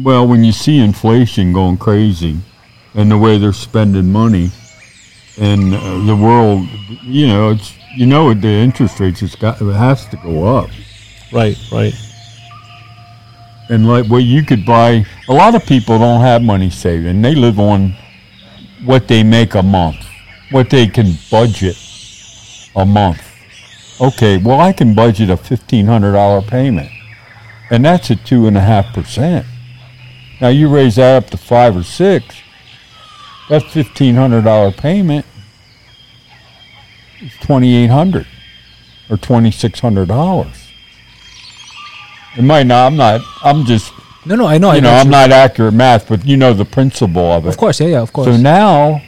[0.00, 2.38] Well, when you see inflation going crazy
[2.94, 4.52] and the way they're spending money
[5.36, 6.68] and uh, the world,
[7.02, 10.70] you know, it's you know the interest rates it's got it has to go up.
[11.32, 11.92] Right, right.
[13.70, 17.22] And like what you could buy, a lot of people don't have money saved, and
[17.24, 17.94] They live on
[18.84, 20.06] what they make a month,
[20.50, 21.76] what they can budget
[22.74, 23.22] a month.
[24.00, 26.90] Okay, well I can budget a fifteen hundred dollar payment,
[27.70, 29.44] and that's at two and a half percent.
[30.40, 32.40] Now you raise that up to five or six,
[33.48, 35.26] that fifteen hundred dollar payment
[37.20, 38.26] is twenty eight hundred
[39.10, 40.67] or twenty six hundred dollars.
[42.36, 42.86] It might not.
[42.86, 43.20] I'm not.
[43.42, 43.92] I'm just.
[44.26, 44.70] No, no, I know.
[44.70, 47.48] I You know, I'm not accurate math, but you know the principle of it.
[47.48, 48.26] Of course, yeah, yeah, of course.
[48.26, 49.00] So now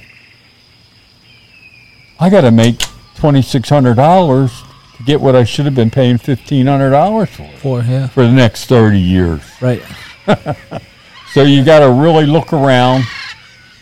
[2.19, 2.83] I got to make
[3.17, 4.63] twenty six hundred dollars
[4.97, 8.09] to get what I should have been paying fifteen hundred dollars for For yeah.
[8.09, 9.43] for the next thirty years.
[9.61, 9.83] Right.
[11.33, 13.05] So you got to really look around,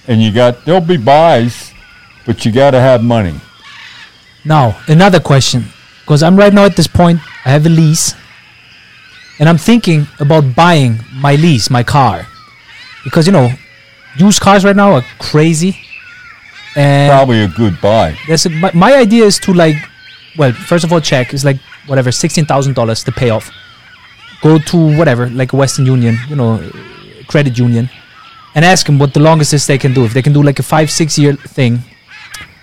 [0.07, 1.73] and you got there'll be buys,
[2.27, 3.41] but you got to have money.
[4.45, 5.65] Now, another question.
[6.03, 8.15] Because I'm right now at this point, I have a lease.
[9.39, 12.27] And I'm thinking about buying my lease, my car.
[13.05, 13.51] Because, you know,
[14.17, 15.79] used cars right now are crazy.
[16.75, 18.17] And Probably a good buy.
[18.29, 19.77] a, my, my idea is to, like,
[20.37, 21.33] well, first of all, check.
[21.33, 23.51] It's like, whatever, $16,000 to pay off.
[24.43, 26.71] Go to whatever, like a Western Union, you know,
[27.29, 27.89] credit union,
[28.55, 30.05] and ask them what the longest is they can do.
[30.05, 31.81] If they can do like a five, six year thing,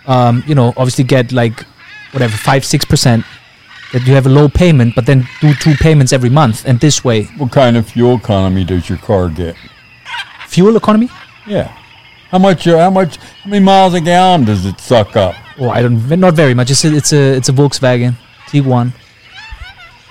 [0.07, 1.63] um, you know, obviously get like
[2.11, 3.25] whatever five, six percent.
[3.95, 7.01] That you have a low payment, but then do two payments every month, and this
[7.05, 9.55] way, What kind of fuel economy does your car get?
[10.47, 11.08] fuel economy.
[11.47, 11.71] Yeah.
[12.29, 12.67] How much?
[12.67, 13.15] uh, How much?
[13.43, 15.34] How many miles a gallon does it suck up?
[15.60, 16.69] Oh, I don't, not very much.
[16.71, 18.15] It's a, it's a, it's a Volkswagen
[18.49, 18.91] Tiguan.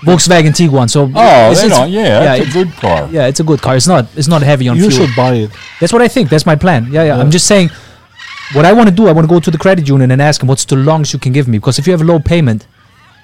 [0.02, 0.88] Volkswagen Tiguan.
[0.88, 1.90] So Oh, it's, they it's- don't.
[1.90, 3.08] Yeah, that's it's- a good car.
[3.10, 3.76] Yeah, it's a good car.
[3.76, 5.00] It's not, it's not heavy on You fuel.
[5.02, 5.50] You should buy it.
[5.80, 6.30] That's what I think.
[6.30, 6.84] That's my plan.
[6.90, 7.16] Yeah, yeah.
[7.16, 7.20] Yeah.
[7.20, 7.70] I'm just saying,
[8.54, 10.40] what I want to do, I want to go to the credit union and ask
[10.40, 11.58] them what's the longest you can give me.
[11.58, 12.66] Because if you have a low payment,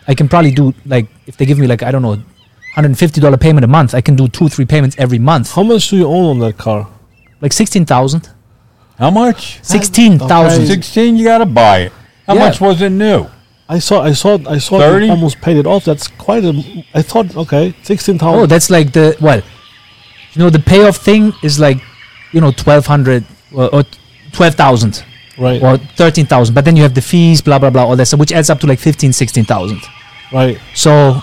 [0.08, 2.16] I can probably do like if they give me like I don't know,
[2.74, 5.52] hundred and fifty dollar payment a month, I can do two, three payments every month,
[5.54, 6.88] How much do you own on that car?
[7.40, 8.28] like sixteen thousand.
[8.98, 9.58] How much?
[9.62, 10.62] Sixteen thousand.
[10.62, 10.66] Okay.
[10.74, 11.16] Sixteen.
[11.16, 11.92] You got to buy it.
[12.26, 12.40] How Yeah.
[12.48, 13.26] much was it new?
[13.68, 14.78] I saw, I saw, I saw.
[14.80, 15.06] 30?
[15.06, 15.84] You almost paid it off.
[15.84, 16.84] That's quite a.
[16.92, 18.50] I thought, okay, sixteen Oh, thousand.
[18.50, 19.40] that's like the well,
[20.32, 21.78] you know, the payoff thing is like,
[22.32, 23.84] you know, twelve hundred or, or
[24.32, 25.04] twelve thousand
[25.38, 26.54] right, or thirteen thousand.
[26.54, 28.60] But then you have the fees, blah blah blah, all that stuff, which adds up
[28.60, 29.80] to like 15, 16,000.
[30.32, 30.58] right.
[30.74, 31.20] So,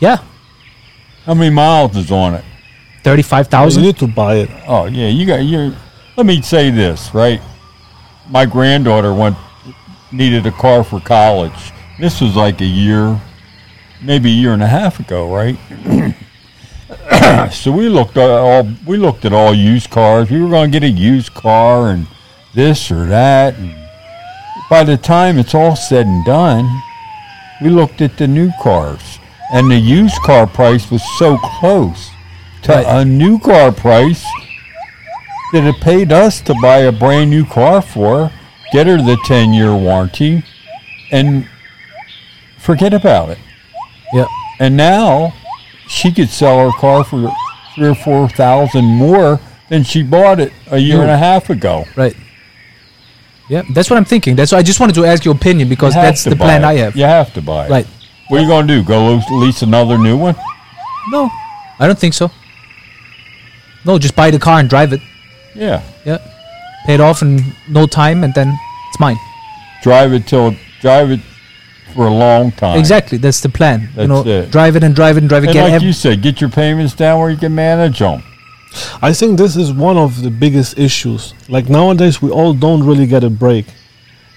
[0.00, 0.18] yeah,
[1.24, 2.44] How many miles is on it?
[3.02, 4.50] thirty-five You need to buy it.
[4.66, 5.74] Oh yeah, you got your.
[6.16, 7.40] Let me say this right.
[8.28, 9.36] My granddaughter went
[10.12, 11.72] needed a car for college.
[11.98, 13.20] This was like a year,
[14.00, 15.58] maybe a year and a half ago, right?
[17.52, 20.30] so we looked at all we looked at all used cars.
[20.30, 22.06] We were going to get a used car and
[22.54, 23.56] this or that.
[23.56, 23.74] And
[24.70, 26.68] by the time it's all said and done,
[27.62, 29.18] we looked at the new cars,
[29.52, 32.10] and the used car price was so close
[32.62, 32.86] to Right.
[32.86, 34.24] a new car price
[35.52, 38.32] that it paid us to buy a brand new car for,
[38.72, 40.42] get her the ten year warranty,
[41.12, 41.46] and
[42.58, 43.38] forget about it.
[44.12, 44.26] Yeah.
[44.58, 45.32] And now
[45.88, 47.32] she could sell her car for
[47.74, 49.38] three or four thousand more
[49.68, 51.84] than she bought it a year and a half ago.
[51.96, 52.16] Right.
[53.48, 54.36] Yeah, that's what I'm thinking.
[54.36, 56.66] That's why I just wanted to ask your opinion because You that's the plan it.
[56.66, 56.96] I have.
[56.96, 57.70] You have to buy it.
[57.70, 57.86] Right.
[58.28, 58.82] What are you going to do?
[58.82, 60.34] Go lease- another new one?
[61.10, 61.30] No,
[61.78, 62.30] I don't think so.
[63.84, 65.00] No, just buy the car and drive it.
[65.54, 65.82] Yeah.
[66.06, 66.18] Yeah.
[66.86, 69.18] Pay it off in no time and then it's mine.
[69.82, 71.20] Drive it till drive it
[71.94, 72.78] for a long time.
[72.78, 73.18] Exactly.
[73.18, 73.82] That's the plan.
[73.82, 74.50] you That's know, it.
[74.50, 75.48] drive it and drive it and drive it.
[75.48, 78.22] And Get like ev- you said, get your payments down where you can manage them.
[79.02, 81.34] I think this is one of the biggest issues.
[81.48, 83.66] Like nowadays, we all don't really get a break.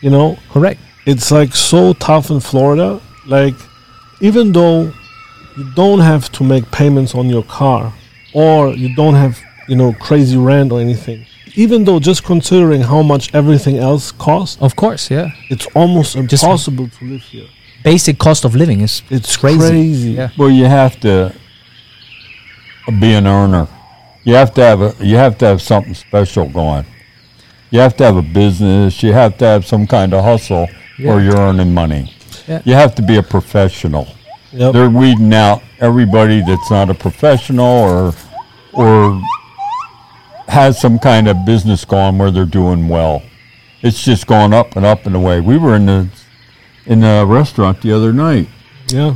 [0.01, 0.79] You know, Correct.
[1.05, 3.01] it's like so tough in Florida.
[3.25, 3.55] Like,
[4.21, 4.91] even though
[5.57, 7.93] you don't have to make payments on your car,
[8.33, 11.25] or you don't have, you know, crazy rent or anything.
[11.55, 15.31] Even though just considering how much everything else costs, Of course, yeah.
[15.49, 17.47] it's almost Just- impossible to live here.
[17.83, 19.57] Basic cost of living is It's crazy.
[19.59, 20.11] crazy.
[20.11, 20.29] Yeah.
[20.37, 21.33] Well, you have to
[22.99, 23.67] be an earner.
[24.27, 24.93] You have to have a.
[24.99, 26.85] You have to have something special going.
[27.71, 29.01] You have to have a business.
[29.01, 31.13] You have to have some kind of hustle, Yeah.
[31.13, 32.13] or you're earning money.
[32.47, 32.61] Yeah.
[32.65, 34.05] You have to be a professional.
[34.51, 34.73] Yep.
[34.73, 38.13] They're weeding out everybody that's not a professional or
[38.73, 39.21] or
[40.49, 43.21] has some kind of business going where they're doing well.
[43.81, 45.39] It's just going up and up and away.
[45.39, 46.09] We were in the
[46.85, 48.49] in the restaurant the other night.
[48.87, 49.15] yeah.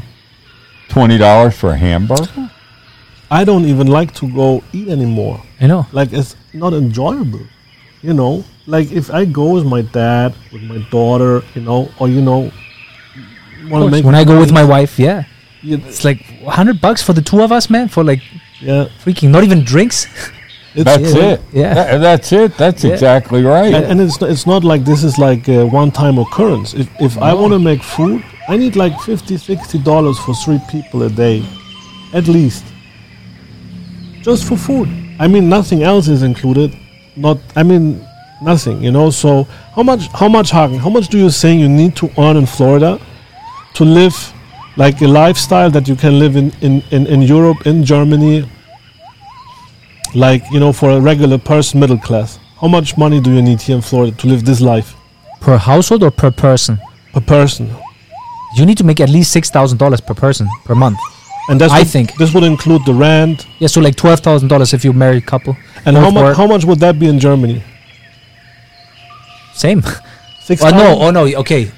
[0.88, 2.50] Twenty dollars for a hamburger.
[3.39, 5.38] I don't even like to go eat anymore.
[5.62, 5.86] I know.
[6.00, 7.46] like it's not enjoyable
[8.04, 12.08] you know like if i go with my dad with my daughter you know or
[12.15, 12.41] you know
[13.63, 15.24] Of want make When I go with my wife, yeah.
[15.62, 18.22] you, It's like 100 bucks for the two of us, man, for like
[18.60, 19.98] yeah freaking not even drinks.
[20.76, 21.32] it's, That's Yeah.
[21.34, 21.39] it.
[21.62, 21.74] Yeah.
[21.78, 22.58] Tha- that's it.
[22.58, 22.94] That's Yeah.
[22.94, 23.74] exactly right.
[23.78, 27.13] and, and it's not, it's not like this is like a one-time occurrence if, if
[27.30, 28.20] i want to make food
[28.54, 31.38] i need like 50 60 dollars for three people a day
[32.20, 32.63] at least
[34.21, 36.75] just for food i mean nothing else is included
[37.15, 38.05] not i mean
[38.41, 39.43] nothing you know so
[39.75, 42.45] how much how much Hagen, how much do you think you need to earn in
[42.45, 42.99] florida
[43.73, 44.34] to live
[44.77, 48.49] like a lifestyle that you can live in, in, in, in Europe, in Germany,
[50.15, 52.39] like, you know, for a regular person, middle class?
[52.60, 54.95] How much money do you need here in Florida to live this life
[55.39, 56.79] Per household or per person?
[57.13, 57.73] per person?
[58.55, 60.99] You need to make at least $6,000 per person per month.
[61.49, 63.45] And that's I think- this would include the rent.
[63.60, 65.58] Yeah, so like $12,000 if you're a married couple.
[65.86, 66.38] And how much?
[66.38, 67.63] How much would that be in Germany?
[69.54, 69.82] Same.
[70.43, 70.63] Six.
[70.63, 71.71] Oh, no, oh no, okay.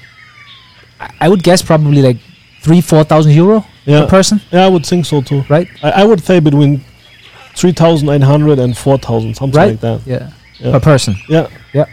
[1.00, 2.18] I, I would guess probably like
[2.62, 4.02] three, 4,000 euro Yeah.
[4.02, 5.44] per person, Yeah, I would think so too.
[5.50, 5.68] right?
[5.82, 6.82] I, I would say between
[7.56, 9.72] three thousand eight hundred and four thousand, something Right?
[9.72, 10.02] like that.
[10.08, 10.32] Yeah.
[10.60, 10.72] Yeah.
[10.72, 11.16] Per person.
[11.30, 11.48] Yeah.
[11.74, 11.86] Yeah.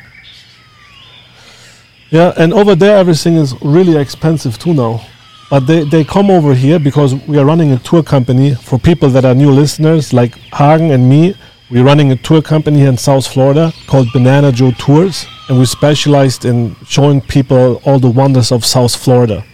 [2.11, 5.01] Yeah, and over there everything is really expensive too now.
[5.51, 9.09] But they, they come over here because we are running a tour company for people
[9.11, 11.35] that are new listeners like Hagen and me.
[11.71, 15.67] We're running a tour company here in South Florida called Banana Joe Tours, and we
[15.67, 19.45] specialized in showing people all the wonders of South Florida.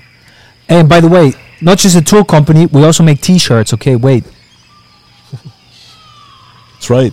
[0.68, 1.32] And by the way,
[1.62, 3.96] not just a tour company, we also make t-shirts, okay?
[3.96, 4.24] Wait.
[6.74, 7.12] That's right.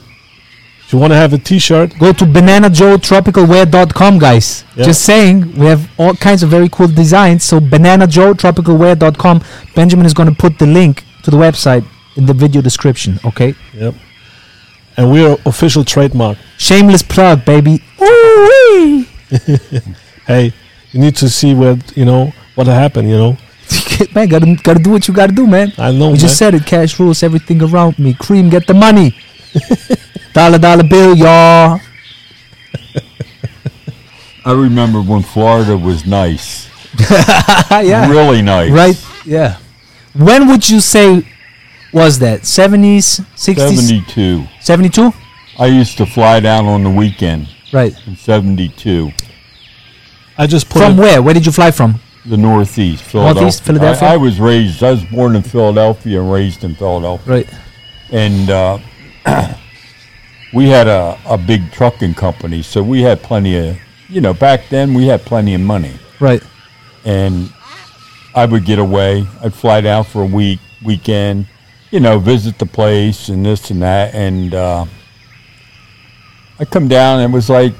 [0.93, 4.63] If you want to have a T-shirt, Go to bananajoetropicalwear.com, guys.
[4.75, 4.86] Yeah.
[4.86, 7.43] Just saying, we have all kinds of very cool designs.
[7.43, 9.41] So bananajoetropicalwear.com.
[9.73, 11.84] Benjamin is going to put the link to the website
[12.15, 13.56] in the video description, okay?
[13.73, 13.95] yep.
[14.95, 16.38] And we're official trademark.
[16.60, 17.82] Shameless plug, baby.
[20.27, 20.53] Hey,
[20.91, 23.10] you need to see what you know what happened.
[23.10, 23.38] You know,
[24.15, 25.73] man, gotta, gotta do what you gotta do, man.
[25.79, 26.12] I know.
[26.12, 26.67] We just said it.
[26.67, 28.13] Cash rules everything around me.
[28.13, 29.17] Cream, get the money.
[30.34, 31.79] dollar, dollar bill, y'all.
[34.45, 36.67] I remember when Florida was nice,
[37.71, 38.09] yeah.
[38.09, 38.71] really nice.
[38.71, 39.05] Right?
[39.25, 39.57] Yeah.
[40.13, 41.25] When would you say
[41.93, 42.41] was that?
[42.41, 44.43] 70s, 60s, Seventy-two.
[44.59, 45.13] 72?
[45.59, 47.95] I used to fly down on the weekend Right.
[48.07, 49.11] in '72.
[50.38, 51.21] I just put From it, where?
[51.21, 51.99] Where did you fly from?
[52.25, 53.41] The Northeast, Philadelphia.
[53.41, 54.07] Northeast, Philadelphia?
[54.07, 54.84] I, I was raised.
[54.84, 57.34] I was born in Philadelphia and raised in Philadelphia.
[57.34, 57.49] Right.
[58.11, 58.77] and uh,
[60.54, 63.78] we had a, a big trucking company, so we had plenty of,
[64.10, 66.43] you know, back then we had plenty of money, Right.
[67.06, 67.51] and
[68.36, 69.26] I would get away.
[69.41, 71.47] I'd fly down for a week, weekend,
[71.91, 74.14] you know, visit the place and this and that.
[74.16, 74.86] And uh,
[76.60, 77.20] I come down.
[77.20, 77.74] And it was like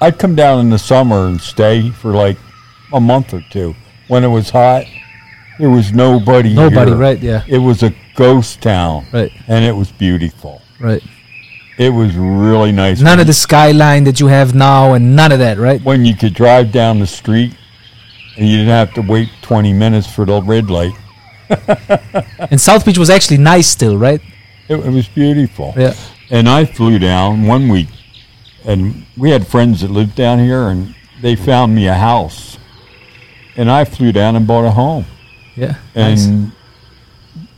[0.00, 2.38] I'd come down in the summer and stay for like
[2.92, 3.74] a month or two.
[4.08, 4.84] When it was hot,
[5.58, 6.54] there was nobody.
[6.54, 6.98] Nobody, here.
[7.00, 7.18] right?
[7.18, 10.62] Yeah, It was a ghost town, right, and it was beautiful.
[10.80, 11.02] right.
[11.78, 13.00] It was really nice.
[13.00, 15.80] None of the skyline that you have now, and none of that, right?
[15.82, 17.54] when you could drive down the street
[18.36, 20.94] and you didn't have to wait 20 minutes for the red light.
[22.50, 24.20] And South Beach was actually nice still, right?
[24.68, 25.74] It, it was beautiful.
[25.76, 25.94] Yeah.
[26.30, 27.88] And I flew down one week,
[28.64, 32.58] and we had friends that lived down here, and they found me a house.
[33.56, 35.06] And I flew down and bought a home.
[35.56, 35.76] Yeah.
[35.94, 36.52] And nice.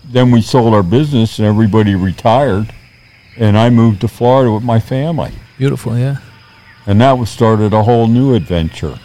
[0.04, 2.72] then we sold our business, and everybody retired.
[3.36, 5.32] And I moved to Florida with my family.
[5.58, 6.16] Beautiful, yeah.
[6.86, 8.98] And that was started a whole new adventure.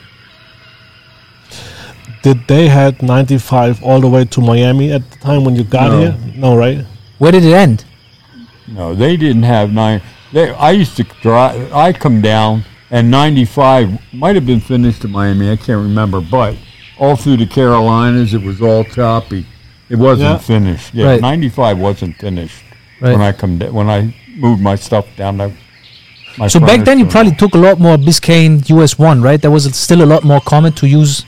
[2.24, 5.92] Did they had 95 all the way to Miami at the time when you got
[5.92, 6.00] No.
[6.00, 6.18] here?
[6.36, 6.84] No, right?
[7.20, 7.86] Where did it end?
[8.68, 10.02] No, they didn't have nine.
[10.34, 11.72] They, I used to drive.
[11.72, 15.52] I come down, and '95 might have been finished in Miami.
[15.52, 16.58] I can't remember, but
[16.98, 19.46] all through the Carolinas, it was all choppy.
[19.88, 20.38] It wasn't Yeah.
[20.40, 20.94] finished.
[20.96, 21.22] Yeah, Right.
[21.22, 22.64] '95 wasn't finished
[23.02, 23.12] Right.
[23.12, 25.38] when I come da- when I moved my stuff down.
[26.38, 29.42] My So back then, you probably took a lot more Biscayne US One, right?
[29.42, 31.26] There was still a lot more common to use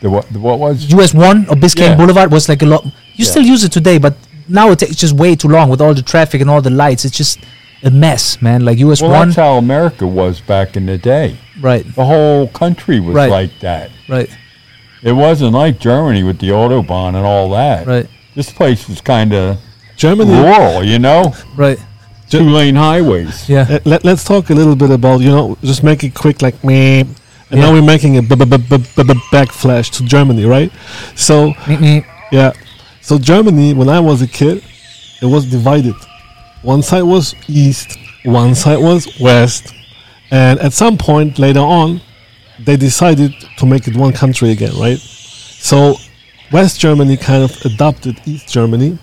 [0.00, 0.32] the what?
[0.32, 0.90] The what was?
[0.92, 1.96] US One or Biscayne Yeah.
[1.96, 2.84] Boulevard was like a lot.
[2.84, 2.92] You
[3.24, 3.30] Yeah.
[3.30, 4.14] still use it today, but
[4.48, 7.04] now it- it's just way too long with all the traffic and all the lights.
[7.04, 7.38] It's just
[7.82, 8.64] a mess, man.
[8.64, 11.36] Like US Well, One, that's how America was back in the day.
[11.60, 13.30] right, The whole country was Right.
[13.30, 13.90] like that.
[14.08, 14.28] right,
[15.02, 17.86] It wasn't like Germany with the autobahn and all that.
[17.86, 18.06] right,
[18.36, 19.58] This place was kind of
[19.96, 20.30] Germany.
[20.32, 21.78] rural, you know, right.
[22.28, 23.48] Ju- two lane highways.
[23.48, 26.42] Yeah, Uh, let, let's talk a little bit about, you know, just make it quick
[26.42, 27.00] like me.
[27.00, 27.08] And
[27.50, 27.60] Yeah.
[27.66, 30.72] now we're making a b- b- b- b- b- backflash to Germany, right?
[31.14, 31.52] So,
[32.32, 32.52] yeah.
[33.02, 34.62] So, Germany, when I was a kid,
[35.20, 35.94] it was divided.
[36.62, 39.74] One side was east, one side was west.
[40.30, 42.00] And at some point later on,
[42.58, 44.98] they decided to make it one country again, right?
[44.98, 45.96] So,
[46.50, 48.98] West Germany kind of adopted East Germany.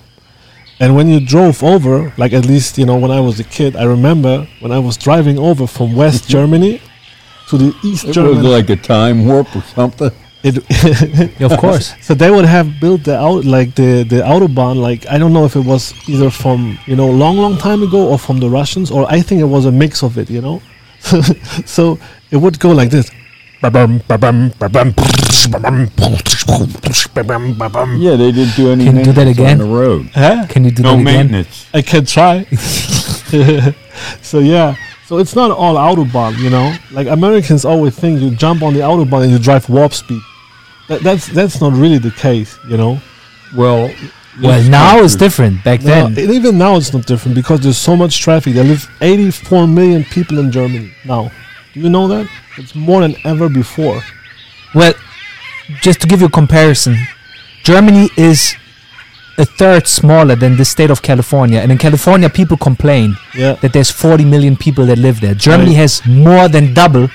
[0.82, 3.76] And when you drove over, like at least, you know, when I was a kid,
[3.76, 6.82] I remember when I was driving over from West Germany
[7.50, 8.48] to the East It was Germany.
[8.58, 10.12] like a time warp or something.
[10.44, 10.56] it,
[11.48, 11.94] of course.
[12.02, 15.46] so they would have built the out like the the autobahn like I don't know
[15.46, 16.60] if it was either from
[16.90, 19.66] you know long long time ago or from the Russians or I think it was
[19.72, 20.58] a mix of it you know
[21.76, 21.84] so
[22.32, 23.12] it would go like this
[28.02, 29.62] Yeah, they didn't do any Can you do that maintenance again?
[29.62, 30.10] on the road.
[30.14, 30.46] Huh?
[30.50, 31.04] Can you do No that again?
[31.32, 31.68] maintenance.
[31.74, 32.44] I can try
[34.22, 38.62] so yeah so it's not all autobahn you know like Americans always think you jump
[38.62, 40.20] on the autobahn and you drive warp speed
[40.90, 43.00] that, that's that's not really the case you know
[43.56, 43.90] Well,
[44.42, 45.64] Well, now it's different.
[45.64, 48.54] Back No, then, and even now it's not different because there's so much traffic.
[48.54, 51.30] There live 84 million people in Germany now.
[51.74, 52.28] Do you know that?
[52.58, 54.02] It's more than ever before.
[54.74, 54.94] well,
[55.82, 56.98] just to give you a comparison,
[57.64, 58.56] Germany is
[59.38, 63.54] a third smaller than the state of California, and in California, people complain Yeah.
[63.62, 65.34] that there's 40 million people that live there.
[65.34, 65.78] Germany Right.
[65.78, 67.10] has more than double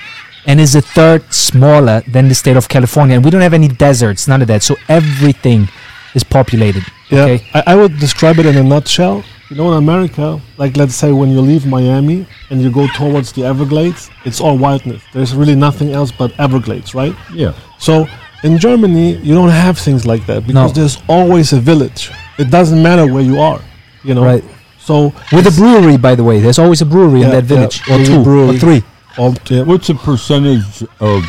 [0.47, 3.15] and is a third smaller than the state of California.
[3.15, 4.63] And we don't have any deserts, none of that.
[4.63, 5.69] So everything
[6.15, 6.83] is populated.
[7.09, 7.23] Yeah.
[7.23, 7.45] Okay.
[7.53, 9.23] I, I would describe it in a nutshell.
[9.49, 13.31] You know, in America, like let's say when you leave Miami and you go towards
[13.31, 15.01] the Everglades, it's all wildness.
[15.13, 17.15] There's really nothing else but Everglades, right?
[17.33, 17.53] Yeah.
[17.79, 18.07] So
[18.43, 20.79] in Germany, you don't have things like that because No.
[20.81, 22.11] there's always a village.
[22.37, 23.61] It doesn't matter where you are,
[24.03, 24.25] you know.
[24.25, 24.43] Right.
[24.79, 26.39] So With a brewery, by the way.
[26.41, 27.55] There's always a brewery in Yeah, that yeah.
[27.55, 27.81] village.
[27.89, 28.49] Or There's a two.
[28.49, 28.83] Or three.
[29.17, 31.23] all, yeah, What's the percentage of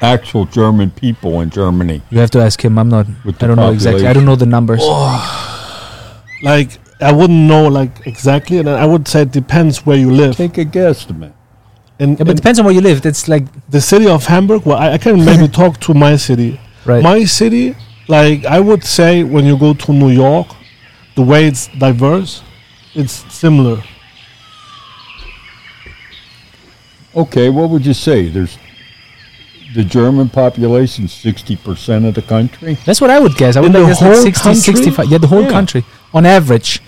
[0.00, 2.00] actual German people in Germany?
[2.10, 2.78] You have to ask him.
[2.78, 3.06] I'm not.
[3.26, 4.06] I don't know exactly.
[4.06, 4.80] I don't know the numbers.
[4.82, 6.24] Oh.
[6.42, 10.36] like I wouldn't know like exactly, and I would say it depends where you live.
[10.36, 11.32] Take a guesstimate.
[11.98, 13.04] In, Yeah, but it depends on where you live.
[13.06, 16.60] It's like the city of Hamburg, well, I, I can maybe talk to my city.
[16.86, 17.02] right.
[17.02, 17.74] My city,
[18.08, 20.48] like I would say, when you go to New York,
[21.16, 22.42] the way it's diverse,
[22.94, 23.82] it's similar.
[27.14, 28.28] Okay, what would you say?
[28.30, 28.56] There's
[29.74, 32.74] the German population, sixty percent of the country.
[32.86, 33.56] That's what I would guess.
[33.56, 34.60] I would In like the guess like whole 60, country?
[34.60, 35.06] 65.
[35.10, 35.50] Yeah, the whole Yeah.
[35.50, 35.84] country
[36.14, 36.80] on average.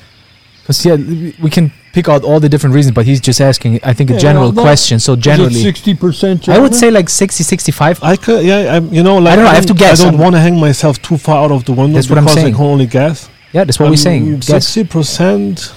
[0.64, 3.80] Because yeah, we- we can pick out all the different reasons, but he's just asking.
[3.84, 4.98] I think a Yeah, general well, question.
[4.98, 6.48] So generally, sixty percent.
[6.48, 8.02] I would say like 60, 65.
[8.02, 10.00] I could, yeah, I, you know, like I don't know, I have to guess.
[10.00, 12.24] I don't want to hang myself too far out of the window That's what I'm
[12.24, 12.54] because saying.
[12.54, 13.28] I can only guess.
[13.52, 14.40] Yeah, that's what we're saying.
[14.42, 15.74] Sixty percent.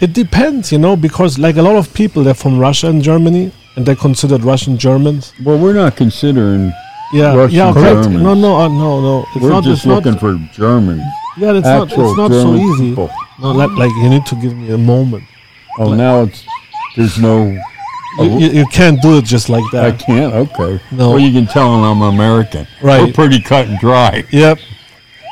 [0.00, 3.50] It depends, you know, because like a lot of people, they're from Russia and Germany,
[3.74, 5.32] and they're considered Russian Germans.
[5.44, 6.72] Well, we're not considering.
[7.12, 8.02] Yeah, Russian yeah, correct.
[8.04, 8.22] Germans.
[8.22, 9.26] No, no, uh, no, no.
[9.34, 9.64] It's we're not.
[9.64, 11.02] just it's not- looking for German.
[11.40, 11.88] Yeah, it's not.
[11.90, 12.90] It's not so easy.
[12.90, 13.10] people.
[13.40, 15.24] No, like, like you need to give me a moment.
[15.78, 16.44] Oh, now it's
[16.96, 17.58] there's no.
[18.18, 19.84] You, you, you can't do it just like that.
[19.84, 20.34] I can't.
[20.34, 20.80] Okay.
[20.90, 21.10] No.
[21.10, 22.66] Well, you can tell them I'm American.
[22.82, 23.02] Right.
[23.06, 24.24] We're pretty cut and dry.
[24.32, 24.58] Yep.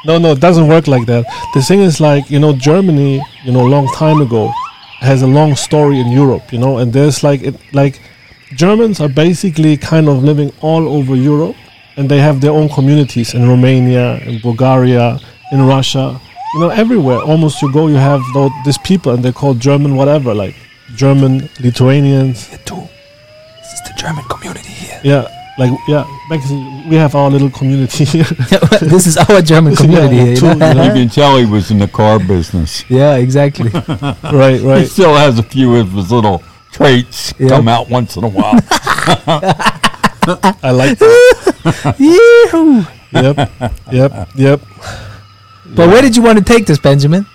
[0.07, 1.25] No, no, it doesn't work like that.
[1.55, 4.53] The thing is, like you know, Germany, you know, a long time ago,
[5.01, 8.01] has a long story in Europe, you know, and there's like it, like
[8.55, 11.57] Germans are basically kind of living all over Europe,
[11.97, 15.19] and they have their own communities in Romania, in Bulgaria,
[15.53, 16.21] in Russia,
[16.55, 17.19] you know, everywhere.
[17.19, 20.55] Almost you go, you have tho- these people, and they're called German whatever, like
[20.97, 22.49] German Lithuanians.
[22.65, 22.77] Too,
[23.61, 25.01] This is the German community here.
[25.05, 25.29] Yeah,
[25.59, 28.25] like yeah, basically we have our little community here.
[28.81, 30.31] this is our German community Yeah, here.
[30.35, 30.69] You two, know?
[30.69, 30.83] you know.
[30.85, 32.85] You can tell he was in the car business.
[32.91, 33.71] yeah, exactly.
[33.71, 34.81] right, right.
[34.81, 36.43] He still has a few of his little
[36.73, 37.51] traits Yep.
[37.51, 38.59] come out once in a while.
[40.63, 41.95] I like that.
[41.99, 42.85] Yee-hoo.
[43.13, 43.51] yep,
[43.93, 44.61] yep, yep.
[45.75, 47.27] But where did you want to take this, Benjamin?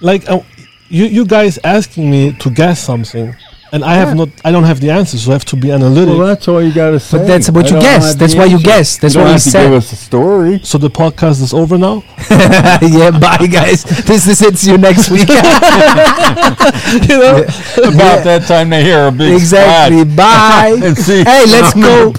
[0.00, 0.40] Like uh,
[0.88, 3.34] you, you guys asking me to guess something,
[3.72, 4.14] and I have Yeah.
[4.24, 4.28] not.
[4.44, 5.24] I don't have the answers.
[5.24, 6.16] so I have to be analytic.
[6.18, 7.18] well, that's all you got to say.
[7.18, 8.14] But that's what I you don't guess.
[8.14, 8.64] That's why you answer.
[8.64, 8.96] guess.
[8.98, 9.62] That's you what don't we have to said.
[9.64, 10.60] give us a story.
[10.62, 12.02] so the podcast is over now.
[12.30, 13.84] yeah, bye guys.
[13.84, 14.56] This is it.
[14.58, 15.28] See you next week.
[15.28, 17.44] you know,
[17.84, 20.00] About that time they hear a big exactly.
[20.10, 20.80] splash Bye.
[20.86, 21.22] and see.
[21.24, 22.12] Hey, let's go.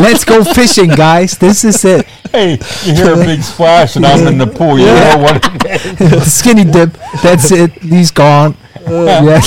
[0.00, 1.36] Let's go fishing, guys.
[1.38, 2.06] This is it.
[2.32, 4.78] Hey, you hear a big splash and I'm in the pool.
[4.78, 6.22] You know what?
[6.24, 6.96] Skinny dip.
[7.22, 7.72] That's it.
[7.82, 8.56] He's gone.
[8.86, 9.22] Uh.
[9.24, 9.40] yeah.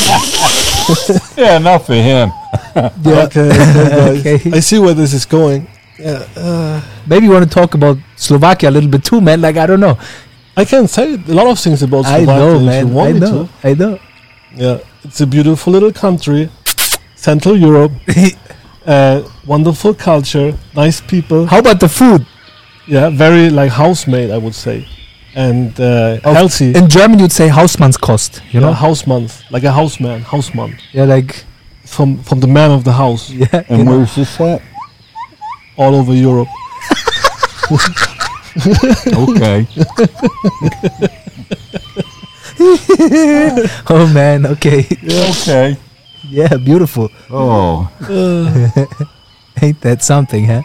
[1.37, 2.31] Yeah, enough for him.
[2.75, 3.25] yeah.
[3.25, 3.49] okay,
[4.19, 4.35] okay.
[4.35, 4.51] Okay.
[4.57, 5.67] I see where this is going.
[5.99, 9.41] Yeah, Maybe you want to talk about Slovakia a little bit too, man.
[9.41, 9.97] Like I don't know.
[10.55, 12.33] I can say a lot of things about Slovakia.
[12.33, 12.87] I Slovakia know, if man.
[12.87, 13.49] you want I me know.
[13.63, 13.97] I know.
[13.97, 14.03] to.
[14.55, 16.49] Yeah, it's a beautiful little country,
[17.15, 17.91] Central Europe.
[18.85, 21.45] uh, wonderful culture, nice people.
[21.45, 22.25] How about the food?
[22.87, 24.87] Yeah, very like house-made, I would say,
[25.37, 26.73] and uh, healthy.
[26.73, 28.39] In German, you'd say Hausmannskost.
[28.39, 28.73] You you know, know?
[28.73, 31.45] house month, like a houseman, houseman Yeah, like
[31.85, 33.63] from from the man of the house, yeah.
[33.69, 33.91] And know.
[33.91, 34.61] where's this at?
[35.77, 36.49] all over Europe.
[39.13, 39.67] Okay.
[43.89, 44.45] Oh man.
[44.47, 44.87] Okay.
[45.05, 45.77] Okay.
[46.29, 46.57] yeah.
[46.57, 47.09] Beautiful.
[47.29, 47.85] Oh,
[49.61, 50.63] Ain't that something, huh?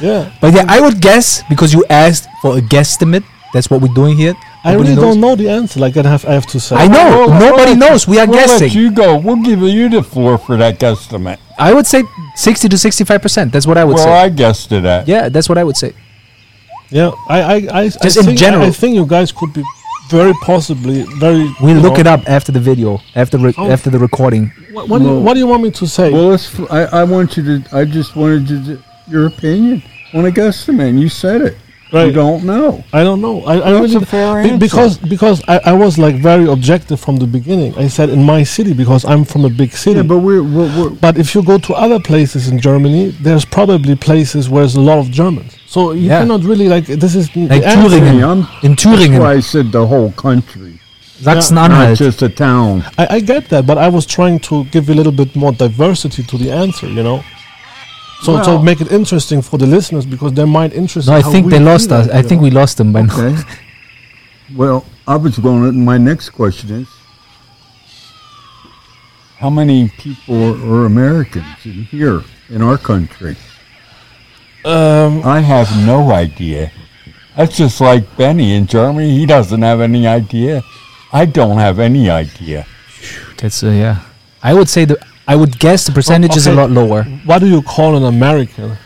[0.00, 3.24] Yeah, But yeah, I would guess because you asked for a guesstimate.
[3.54, 4.34] That's what we're doing here.
[4.62, 5.14] I Nobody really knows.
[5.14, 5.80] don't know the answer.
[5.80, 6.76] Like I have, I have to say.
[6.76, 7.26] I know.
[7.28, 8.06] Well, Nobody well, knows.
[8.06, 8.70] We are we'll let guessing.
[8.78, 9.16] you go.
[9.18, 11.38] We'll give you the floor for that guesstimate.
[11.58, 12.02] I would say
[12.36, 13.52] 60 to 65 percent.
[13.52, 14.12] That's what I would Well, say.
[14.12, 15.08] I guessed it at.
[15.08, 15.92] yeah, that's what I would say.
[16.90, 18.62] Yeah, I, I, I, I Just in think, general.
[18.64, 19.62] I, I think you guys could be
[20.10, 21.46] very possibly very.
[21.60, 23.70] We'll look know, it up after the video, after re- Oh.
[23.70, 24.50] after the recording.
[24.72, 26.10] What, what, do you, what do you want me to say?
[26.12, 27.76] Well, let's, I, I want you to.
[27.76, 29.82] I just wanted you to, your opinion
[30.14, 30.88] on a guesstimate.
[30.90, 31.56] and You said it.
[31.92, 32.84] You don't know.
[32.92, 33.42] I don't know.
[33.44, 34.58] I, I That's really a fair be- answer.
[34.58, 37.74] because because I, I was like very objective from the beginning.
[37.76, 39.96] I said in my city because I'm from a big city.
[39.96, 43.44] Yeah, but we're, we're, we're But if you go to other places in Germany, there's
[43.46, 45.56] probably places where there's a lot of Germans.
[45.66, 46.20] So you Yeah.
[46.20, 47.62] cannot really like this is the Like.
[47.62, 48.16] Thüringen.
[48.16, 50.78] Hey, I'm, In that's why I said the whole country,
[51.22, 51.98] That's not Sachsen-Anhalt.
[51.98, 52.84] just a town.
[52.98, 56.22] I, I get that, but I was trying to give a little bit more diversity
[56.22, 56.86] to the answer.
[56.86, 57.24] You know.
[58.22, 61.08] So to Well- make it interesting for the listeners because they might interest.
[61.08, 62.08] No, I think they lost us.
[62.08, 63.14] I think we lost them by now.
[63.14, 63.36] Okay.
[64.56, 65.62] well, I was going.
[65.64, 66.88] to My next question is,
[69.38, 73.36] how many people are Americans in here in our country?
[74.64, 76.72] Um, I have no idea.
[77.36, 79.16] That's just like Benny in Germany.
[79.16, 80.62] He doesn't have any idea.
[81.12, 82.66] I don't have any idea.
[83.36, 84.02] That's uh, yeah.
[84.42, 84.98] I would say the.
[85.28, 87.02] I would guess the percentage is a lot lower.
[87.28, 88.76] what do you call an American?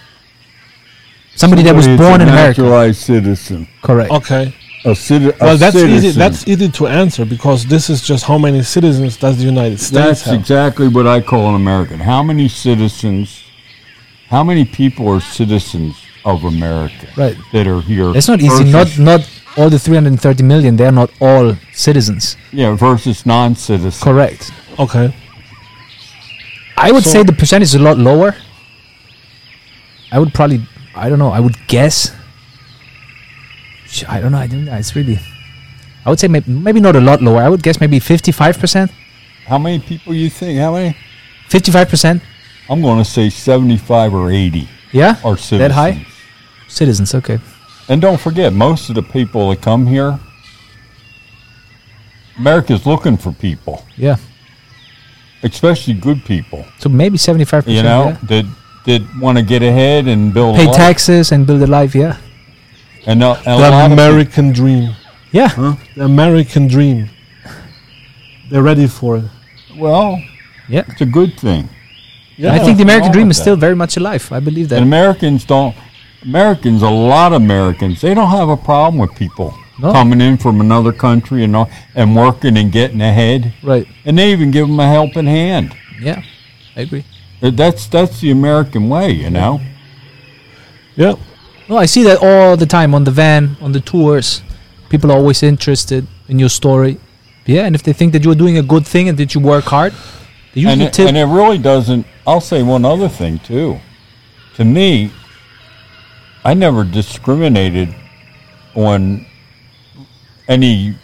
[1.34, 2.60] Somebody that was born that's in America.
[2.62, 3.66] naturalized citizen.
[3.82, 4.10] Correct.
[4.10, 4.54] Okay.
[4.84, 6.10] A, citi- a Well, that's easy.
[6.10, 9.90] That's easy to answer because this is just how many citizens does the United States
[10.04, 10.34] That's have?
[10.40, 12.00] exactly what I call an American.
[12.00, 13.44] How many citizens,
[14.28, 17.36] how many people are citizens of America Right.
[17.52, 18.10] that are here?
[18.16, 18.64] It's not easy.
[18.64, 19.20] Not not
[19.56, 20.76] all the 330 million.
[20.76, 22.36] They're not all citizens.
[22.52, 24.02] yeah, versus non-citizens.
[24.02, 24.50] Correct.
[24.78, 25.14] okay.
[26.82, 28.34] I would So- say the percentage is a lot lower.
[30.10, 30.60] I would probably,
[30.94, 32.12] I don't know, I would guess.
[34.08, 34.38] I don't know.
[34.38, 34.74] I don't know.
[34.74, 35.18] It's really,
[36.04, 37.42] I would say maybe, maybe not a lot lower.
[37.42, 38.90] I would guess maybe 55%.
[39.46, 40.58] How many people you think?
[40.58, 40.96] How many?
[41.50, 42.20] 55%.
[42.70, 45.16] I'm going to say 75 or 80 Yeah?
[45.24, 45.58] are citizens.
[45.60, 46.06] That high?
[46.68, 47.38] Citizens, okay.
[47.88, 50.18] And don't forget, most of the people that come here,
[52.38, 54.16] America's looking for people, Yeah.
[55.42, 56.64] Especially good people.
[56.78, 57.66] So maybe 75%.
[57.68, 58.18] You know, yeah.
[58.28, 58.44] that
[58.86, 60.56] that want to get ahead and build.
[60.56, 60.76] a Pay life.
[60.76, 62.16] taxes and build a life, yeah.
[63.06, 64.94] And a, a The lot of American dream.
[65.32, 65.76] Yeah.
[65.96, 67.08] The American dream.
[68.50, 69.24] They're ready for it.
[69.76, 70.20] Well,
[70.68, 70.84] Yeah.
[70.88, 71.68] it's a good thing.
[72.36, 72.54] Yeah.
[72.54, 74.30] I think the American dream with is still very much alive.
[74.32, 74.76] I believe that.
[74.76, 75.74] And Americans don't.
[76.22, 79.92] Americans, a lot of Americans, they don't have a problem with people No.
[79.92, 83.86] coming in from another country and all, and working and getting ahead, right.
[84.04, 85.74] and they even give them a helping hand.
[86.00, 86.22] Yeah.
[86.76, 87.04] I agree.
[87.42, 89.60] Uh, That's that's the American way, you know.
[90.94, 91.14] Yeah.
[91.68, 94.42] No, I see that all the time on the van, on the tours.
[94.88, 96.98] People are always interested in your story.
[97.46, 99.64] Yeah, and if they think that you're doing a good thing and that you work
[99.64, 99.92] hard,
[100.54, 101.08] they And it, tip.
[101.08, 102.06] and it really doesn't.
[102.26, 103.80] I'll say one other thing too.
[104.56, 105.10] To me,
[106.44, 107.94] I never discriminated
[108.76, 109.26] on
[110.48, 110.94] any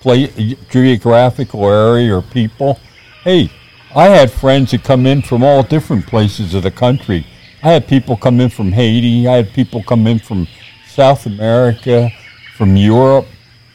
[0.00, 2.78] play, geographical area or people.
[3.24, 3.50] Hey,
[3.94, 7.26] I had friends that come in from all different places of the country.
[7.62, 9.28] I had people come in from Haiti.
[9.28, 10.48] I had people come in from
[10.88, 12.10] South America,
[12.56, 13.26] from Europe.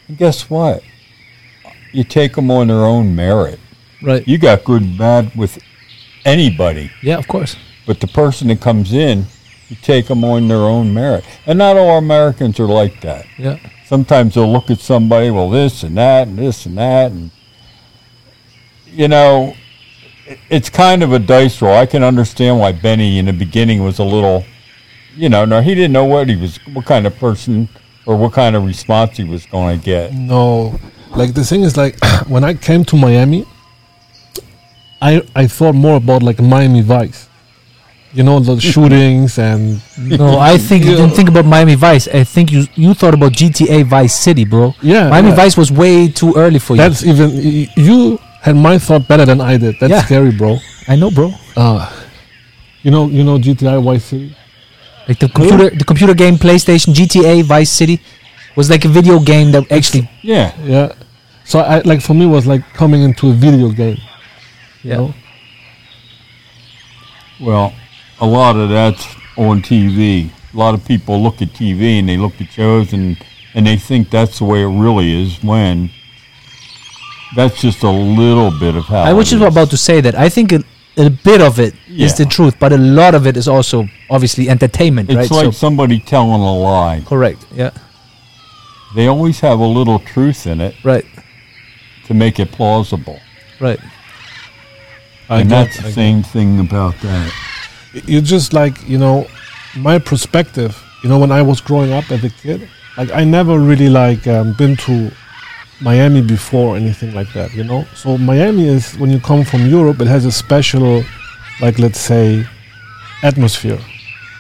[0.08, 0.82] And guess what?
[1.94, 3.60] You take them on their own merit
[4.02, 4.28] right.
[4.28, 5.58] you got good and bad with
[6.26, 7.56] anybody, Yeah, of course.
[7.86, 9.26] but the person that comes in,
[9.70, 11.26] you take them on their own merit.
[11.46, 13.26] And not all Americans are like that.
[13.38, 13.60] Yeah.
[13.88, 17.32] Sometimes they'll look at somebody, well, this and that, and this and that, and
[18.86, 19.56] you know,
[20.50, 21.74] it's kind of a dice roll.
[21.74, 24.44] I can understand why Benny in the beginning was a little,
[25.16, 27.70] you know, no, he didn't know what he was, what kind of person
[28.06, 30.14] or what kind of response he was going to get.
[30.14, 30.78] No,
[31.16, 33.46] like the thing is like when I came to Miami,
[35.02, 37.30] I I thought more about like Miami Vice,
[38.14, 42.08] you know the shootings and No, I think you didn't think about Miami Vice.
[42.08, 44.74] I think you you thought about GTA Vice City, bro.
[44.82, 45.36] yeah, Miami yeah.
[45.36, 46.82] Vice was way too early for you.
[46.82, 47.30] That's even
[47.76, 49.76] you had my thought better than I did.
[49.80, 50.04] That's Yeah.
[50.06, 50.58] scary, bro.
[50.88, 51.34] I know, bro.
[51.56, 51.90] Uh,
[52.84, 54.36] you know, you know gta Vice City.
[55.08, 58.00] Like the computer, the computer game PlayStation GTA Vice City
[58.56, 60.10] was like a video game that actually.
[60.22, 60.52] Yeah.
[60.64, 60.92] Yeah.
[61.46, 63.98] So I like for me it was like coming into a video game.
[64.84, 64.98] You Yeah.
[64.98, 65.14] know?
[67.40, 67.74] Well,
[68.20, 69.06] a lot of that's
[69.38, 70.30] on TV.
[70.54, 73.18] A lot of people look at TV and they look at shows and,
[73.54, 75.92] and they think that's the way it really is when
[77.36, 80.16] that's just a little bit of how I was just about to say that.
[80.16, 80.64] I think a,
[80.98, 82.26] a bit of it is Yeah.
[82.26, 85.32] the truth, but a lot of it is also obviously entertainment, It's right?
[85.32, 87.04] like so somebody telling a lie.
[87.06, 87.46] correct.
[87.54, 87.72] Yeah.
[88.96, 91.06] They always have a little truth in it Right.
[92.06, 93.20] to make it plausible.
[93.60, 93.80] Right.
[95.30, 97.32] I and get- that's I the get- same thing about that.
[97.94, 99.28] You just like you know
[99.76, 102.68] my perspective you know when i was growing up as a kid
[102.98, 105.12] like i never really like um, been to
[105.82, 109.66] miami before or anything like that you know so miami is when you come from
[109.68, 111.04] europe it has a special
[111.62, 112.46] like let's say
[113.24, 113.80] atmosphere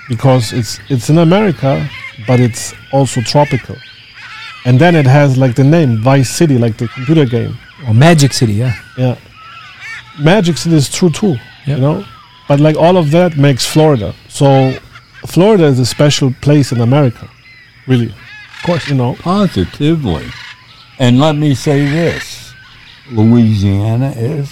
[0.09, 1.87] because it's it's in america
[2.27, 3.75] but it's also tropical
[4.65, 8.33] and then it has like the name vice city like the computer game Or Magic
[8.33, 8.73] City, yeah.
[8.97, 9.15] yeah.
[10.19, 11.35] Magic City is true too,
[11.67, 11.75] Yeah.
[11.75, 12.05] you know?
[12.47, 14.13] But like all of that makes Florida.
[14.29, 14.71] So
[15.25, 17.29] Florida is a special place in America.
[17.87, 18.07] Really.
[18.07, 19.15] Of course, you know.
[19.15, 20.27] Positively.
[20.99, 22.53] And let me say this
[23.11, 24.51] Louisiana is,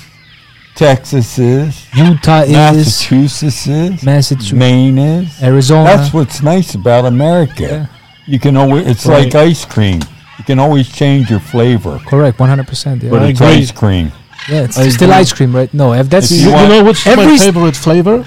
[0.76, 5.42] Texas is, Utah is, Massachusetts is, Massachusetts, Maine is.
[5.44, 5.86] Arizona.
[5.86, 7.64] That's what's nice about America.
[7.64, 7.86] Yeah.
[8.28, 9.26] You can always, it's Right.
[9.34, 10.02] like ice cream.
[10.38, 13.04] You can always change your flavor, correct, 100%.
[13.04, 13.54] Yeah, but I it's agree.
[13.56, 14.12] ice cream.
[14.50, 15.74] Yeah it's oh, I still ice cream, right?
[15.74, 18.26] No, if that's If You, you you know which is Every my favorite flavor?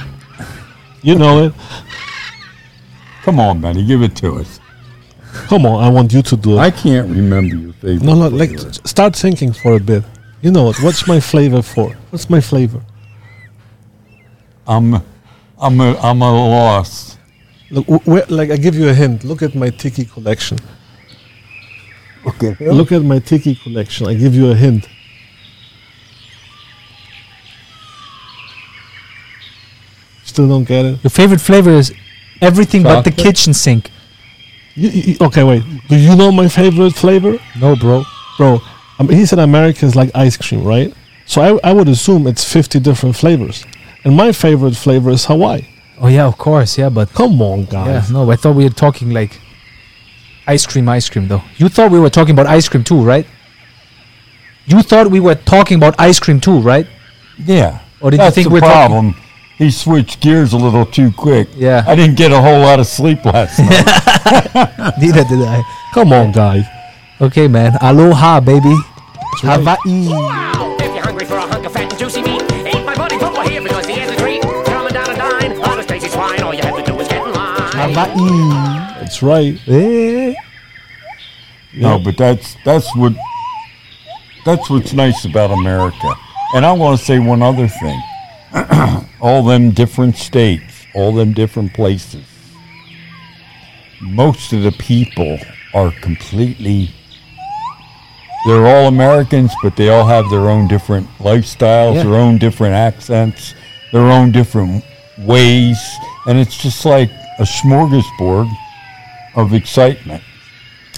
[1.03, 1.53] You know it.
[3.23, 4.61] Come on, Benny, give it to us.
[5.47, 6.59] Come on, I want you to do it.
[6.59, 8.03] I can't remember your favorite.
[8.03, 8.73] no, no, like flavor.
[8.85, 10.05] start thinking for a bit.
[10.41, 10.81] You know it.
[10.83, 11.91] What's my flavor for?
[12.11, 12.81] What's my flavor?
[14.66, 14.95] I'm,
[15.61, 17.16] I'm, a, I'm a loss.
[17.71, 19.25] Look, where, like I give you a hint.
[19.25, 20.59] Look at my tiki collection.
[22.27, 22.57] Okay.
[22.61, 24.07] Look at my tiki collection.
[24.07, 24.89] I give you a hint.
[30.39, 31.03] Still don't get it.
[31.03, 31.93] your favorite flavor is
[32.41, 33.91] everything but the kitchen sink.
[34.76, 35.64] You, you, okay, wait.
[35.89, 38.05] Do you know my favorite flavor, No, bro.
[38.36, 38.61] bro?
[38.99, 40.95] I mean, he said America is like ice cream, right?
[41.26, 43.66] So I, I would assume it's 50 different flavors,
[44.05, 45.66] and my favorite flavor is Hawaii.
[46.01, 47.86] Oh yeah, of course, yeah, but Come on, guys.
[47.86, 48.11] yeah, guys.
[48.12, 49.41] no, I thought we were talking like
[50.47, 51.43] ice cream, ice cream though.
[51.57, 53.26] You thought we were talking about ice cream too, right?
[54.66, 56.86] You thought we were talking about ice cream too, right?
[57.45, 57.80] Yeah.
[58.01, 59.16] Or did That's you think the we're talking?
[59.59, 59.67] Problem.
[59.67, 61.49] He switched gears a little too quick.
[61.57, 61.85] Yeah.
[61.87, 64.99] I didn't get a whole lot of sleep last night.
[65.01, 65.63] Neither did I.
[65.95, 66.65] Come on, guys.
[67.21, 67.73] Okay, man.
[67.81, 68.69] Aloha, baby.
[69.43, 69.59] right.
[69.59, 69.77] Hawaii.
[70.81, 73.49] If you're hungry for a hunk of fat and juicy meat, eat my buddy football
[73.49, 74.43] here because he has a treat.
[74.43, 77.27] Coming down a dine, on a Stacy swine, all you have to do is get
[77.27, 77.93] in line.
[77.95, 79.01] Hawaii.
[79.01, 79.59] That's right.
[79.69, 80.35] Eh.
[81.75, 83.13] No, but that's that's what
[84.45, 86.13] that's what's nice about America.
[86.55, 88.01] And I want to say one other thing.
[89.21, 92.25] all them different states, all them different places.
[94.01, 95.39] Most of the people
[95.75, 96.91] are completely
[98.47, 102.03] they're all Americans, but they all have their own different lifestyles, Yeah.
[102.05, 103.55] their own different accents,
[103.93, 104.85] their own different
[105.19, 105.79] ways,
[106.27, 108.49] and it's just like a smorgasbord
[109.35, 110.23] of excitement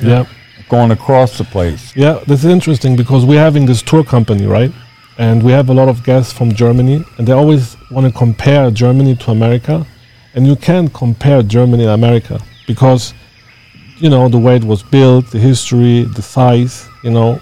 [0.02, 0.26] yeah.
[0.68, 1.92] going across the place.
[1.96, 4.72] Yeah, this is interesting because we're having this tour company, right?
[5.20, 8.70] And we have a lot of guests from Germany, and they always want to compare
[8.70, 9.86] Germany to America.
[10.32, 13.12] And you can't compare Germany and America because,
[13.98, 17.38] you know, the way it was built, the history, the size, you know,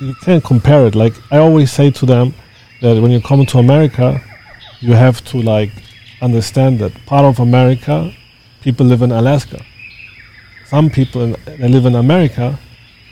[0.00, 0.94] you can't compare it.
[0.94, 2.32] Like, I always say to them
[2.80, 4.22] that when you come to America,
[4.78, 5.72] you have to, like,
[6.22, 8.14] understand that part of America,
[8.60, 9.60] people live in Alaska.
[10.66, 12.56] Some people in, they live in America,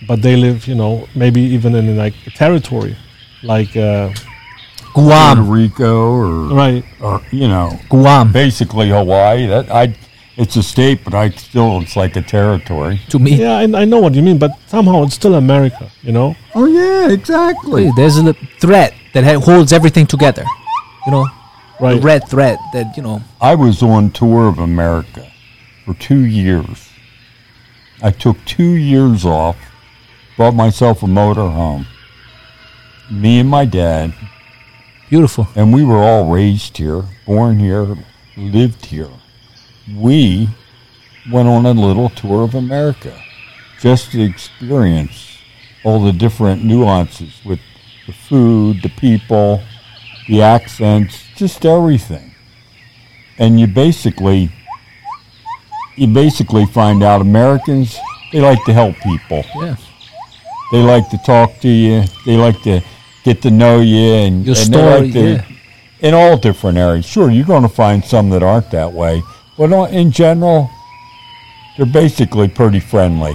[0.07, 2.97] but they live, you know, maybe even in like a territory,
[3.45, 4.09] like uh,
[4.93, 5.51] Puerto Guam.
[5.51, 8.33] Rico or, right, or you know, Guam.
[8.33, 9.47] basically Hawaii.
[9.47, 9.97] That I,
[10.37, 13.01] it's a state, but I still it's like a territory.
[13.11, 13.37] To me.
[13.37, 16.35] yeah, I, I know what you mean, but somehow it's still America, you know.
[16.55, 17.91] Oh yeah, exactly.
[17.97, 20.45] There's a thread that holds everything together.
[21.07, 21.27] You know,
[21.81, 21.95] Right.
[21.97, 25.31] the red thread that, you know, I was on tour of America
[25.85, 26.89] for two years.
[28.03, 29.57] I took two years off,
[30.39, 31.87] bought myself a motor home.
[33.11, 34.15] Me and my dad,
[35.11, 35.47] beautiful.
[35.55, 37.97] and we were all raised here, born here,
[38.37, 39.11] lived here.
[39.95, 40.49] We
[41.31, 43.21] went on a little tour of America
[43.81, 45.39] just to experience
[45.85, 47.61] all the different nuances with
[48.07, 49.63] the food, the people,
[50.27, 52.35] the accents, just everything.
[53.39, 54.51] And you basically
[55.97, 57.99] you basically find out Americans
[58.33, 59.45] they like to help people.
[59.55, 59.77] Yeah.
[60.73, 62.03] They like to talk to you.
[62.27, 62.81] They like to
[63.25, 65.45] get to know you and Your and story, like to, yeah.
[66.01, 67.07] In all different areas.
[67.07, 69.23] Sure, you're going to find some that aren't that way,
[69.57, 70.69] but in general,
[71.77, 73.35] they're basically pretty friendly.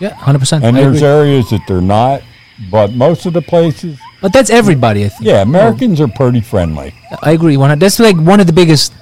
[0.00, 0.64] Yeah, 100%.
[0.64, 1.08] And I there's agree.
[1.08, 2.22] areas that they're not,
[2.70, 5.22] but most of the places, But that's everybody, I think.
[5.30, 6.92] yeah, Americans are pretty friendly.
[7.22, 7.56] I agree.
[7.56, 8.92] One, that's like one of the biggest.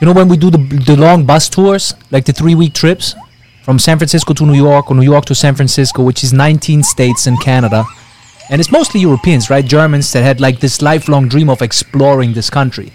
[0.00, 3.14] You know, when we do the the long bus tours, like the three week trips
[3.62, 6.82] from San Francisco to New York or New York to San Francisco, which is 19
[6.82, 7.84] states in Canada,
[8.50, 9.64] and it's mostly Europeans, right?
[9.64, 12.92] Germans that had like this lifelong dream of exploring this country.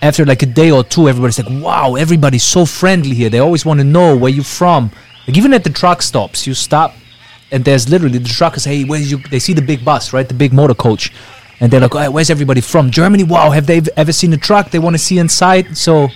[0.00, 3.30] After like a day or two, everybody's like, "Wow, everybody's so friendly here.
[3.30, 4.92] They always want to know where you're from."
[5.26, 6.94] Like even at the truck stops, you stop
[7.50, 10.34] and there's literally the truckers hey where's you they see the big bus right the
[10.34, 11.12] big motor coach
[11.60, 14.70] and they're like hey, where's everybody from germany wow have they ever seen a truck
[14.70, 16.08] they want to see inside so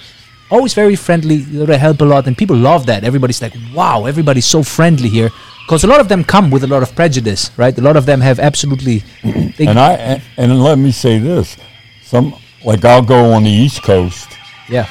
[0.53, 4.45] always very friendly they help a lot and people love that everybody's like wow everybody's
[4.47, 5.31] so friendly here
[5.65, 8.05] because a lot of them come with a lot of prejudice right a lot of
[8.05, 9.03] them have absolutely
[9.59, 11.57] And I and, and let me say this,
[12.03, 12.35] some
[12.65, 14.29] like I'll go on the East Coast
[14.69, 14.87] yeah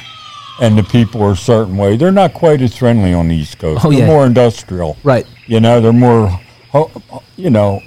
[0.62, 1.98] and the people are a certain way.
[1.98, 3.84] They're not quite as friendly on the East Coast.
[3.84, 4.06] Oh, they're yeah.
[4.06, 4.96] more industrial.
[5.04, 6.40] right You know, they're more,
[7.36, 7.82] you know,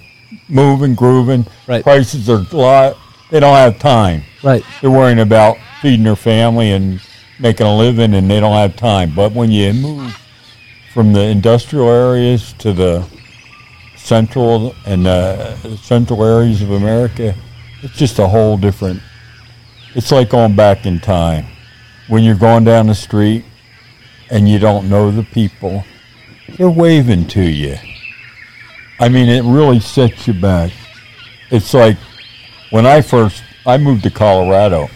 [0.48, 1.46] moving, grooving.
[1.68, 1.82] Right.
[1.84, 2.96] Prices are a lot.
[3.30, 4.24] They don't have time.
[4.42, 7.00] right They're worrying about feeding their family and
[7.38, 9.14] making a living, and they don't have time.
[9.14, 10.16] But when you move
[10.92, 13.06] from the industrial areas to the
[13.96, 17.34] central and uh, central areas of America,
[17.82, 19.02] it's just a whole different.
[19.94, 21.46] It's like going back in time.
[22.08, 23.44] When you're going down the street
[24.30, 25.84] and you don't know the people,
[26.56, 27.76] they're waving to you.
[29.00, 30.70] I mean, it really sets you back.
[31.50, 31.96] It's like
[32.70, 34.88] when I first I moved to Colorado,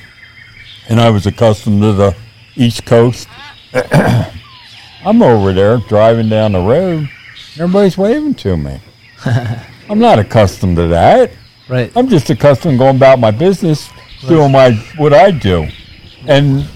[0.88, 2.16] and I was accustomed to the
[2.58, 3.28] East Coast.
[5.04, 7.08] I'm over there driving down the road.
[7.54, 8.80] Everybody's waving to me.
[9.24, 11.30] I'm not accustomed to that.
[11.68, 13.88] right I'm just accustomed to going about my business,
[14.26, 15.68] doing my what I do.
[16.26, 16.68] And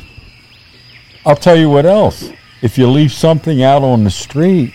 [1.27, 2.31] I'll tell you what else.
[2.63, 4.73] If you leave something out on the street,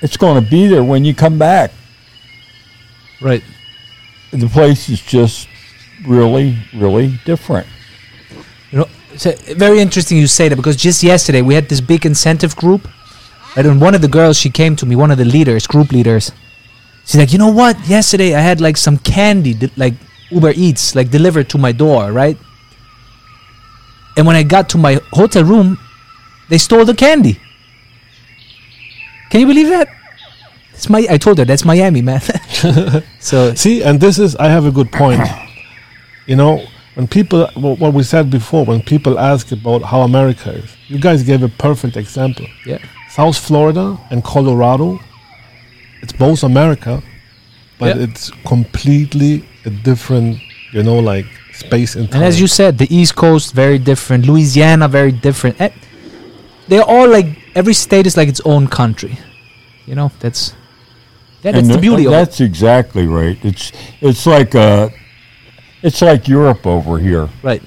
[0.00, 1.70] it's going to be there when you come back.
[3.20, 3.42] right
[4.32, 5.48] The place is just
[6.06, 7.66] really, really different.
[9.16, 12.88] So very interesting you say that because just yesterday we had this big incentive group?
[13.56, 16.30] And one of the girls, she came to me, one of the leaders, group leaders.
[17.06, 17.88] She's like, you know what?
[17.88, 19.94] Yesterday I had like some candy, like
[20.30, 22.36] Uber Eats, like delivered to my door, right?
[24.16, 25.78] And when I got to my hotel room,
[26.48, 27.40] they stole the candy.
[29.30, 29.88] Can you believe that?
[30.72, 31.06] It's my.
[31.08, 32.20] I told her that's Miami, man.
[33.18, 35.20] so See, and this is, I have a good point.
[36.26, 36.66] You know,
[36.96, 40.98] when people, wh- what we said before, when people ask about how America is, you
[40.98, 42.46] guys gave a perfect example.
[42.72, 42.78] yeah,
[43.10, 44.88] South Florida and Colorado.
[46.02, 46.94] It's both America,
[47.78, 48.02] but Yeah.
[48.04, 49.32] it's completely
[49.64, 50.38] a different,
[50.72, 52.16] you know, like space and time.
[52.22, 55.54] And as you said, the East Coast very different, Louisiana very different.
[55.60, 55.70] Eh,
[56.68, 59.14] They're all like every state is like its own country.
[59.86, 60.42] You know, that's
[61.42, 62.16] yeah, that's And the th- beauty of it.
[62.16, 63.38] That's exactly right.
[63.50, 63.70] It's
[64.00, 64.88] it's like uh,
[65.82, 67.28] it's like Europe over here.
[67.42, 67.62] Right.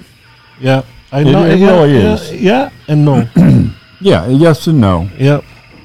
[0.60, 0.82] yeah,
[1.12, 1.44] I It- know.
[1.44, 2.32] it yeah, really yeah, is.
[2.32, 3.26] Yeah, and no.
[4.02, 5.10] Yeah, yes and no.
[5.18, 5.40] yeah.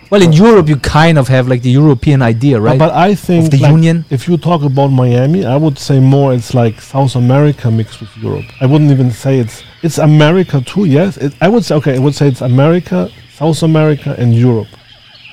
[0.09, 2.79] Well, in Europe, you kind of have like the European idea, right?
[2.79, 4.05] But I think the like, Union?
[4.09, 8.15] If you talk about Miami, I would say more it's like South America mixed with
[8.15, 8.45] Europe.
[8.61, 10.85] I wouldn't even say it's it's America too.
[10.85, 11.95] Yes, it, I would say okay.
[11.95, 14.69] I would say it's America, South America, and Europe.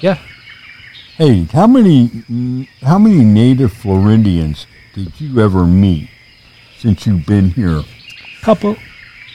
[0.03, 0.19] yeah.
[1.19, 2.11] Hey, how many
[2.83, 6.09] how many native Floridians did you ever meet
[6.83, 7.83] since you've been here?
[8.43, 8.77] Couple,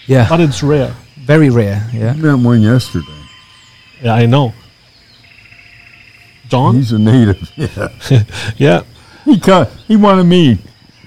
[0.05, 0.27] Yeah.
[0.29, 0.93] but it's rare.
[1.15, 1.89] Very rare.
[1.93, 2.11] Yeah.
[2.11, 3.05] I met one yesterday.
[4.01, 4.53] Yeah, I know.
[6.49, 6.75] John.
[6.75, 7.49] He's a native.
[7.57, 8.23] Yeah.
[8.57, 8.81] Yeah,
[9.25, 10.57] He co- he wanted me.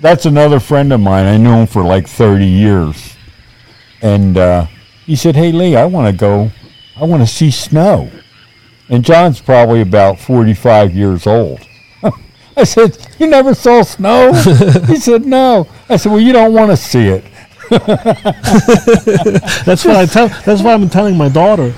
[0.00, 1.26] That's another friend of mine.
[1.26, 3.16] I knew him for like thirty years,
[4.00, 4.66] and uh,
[5.04, 6.50] he said, "Hey Lee, I want to go.
[6.96, 8.10] I want to see snow."
[8.88, 11.60] And John's probably about forty-five years old.
[12.56, 14.32] I said, "You never saw snow?"
[14.86, 17.24] he said, "No." I said, "Well, you don't want to see it."
[19.64, 20.28] that's what I tell.
[20.44, 21.72] That's what I'm telling my daughter.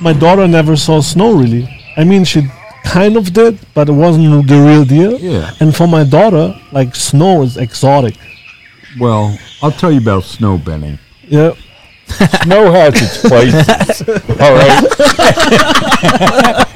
[0.00, 1.68] My daughter never saw snow really.
[1.96, 2.48] I mean, she
[2.84, 5.18] kind of did, but it wasn't the real deal.
[5.18, 5.52] Yeah.
[5.60, 8.14] And for my daughter, like snow is exotic.
[8.98, 10.98] Well, I'll tell you about snow, Benny.
[11.24, 11.52] Yeah.
[12.42, 13.68] Snow has its places,
[14.40, 14.84] all right.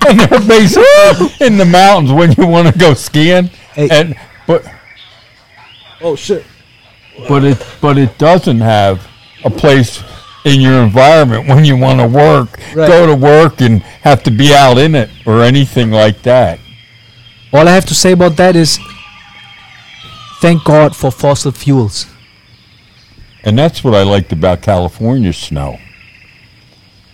[0.08, 3.46] and they're basically in the mountains when you want to go skiing.
[3.74, 3.88] Hey.
[3.90, 4.14] And
[4.46, 4.64] but
[6.00, 6.44] Oh shit.
[7.28, 9.06] but it but it doesn't have
[9.44, 10.02] a place
[10.44, 12.88] in your environment when you want to work, Right.
[12.88, 16.58] go to work, and have to be out in it or anything like that.
[17.52, 18.78] All I have to say about that is,
[20.40, 22.06] thank God for fossil fuels.
[23.44, 25.78] And that's what I liked about California snow.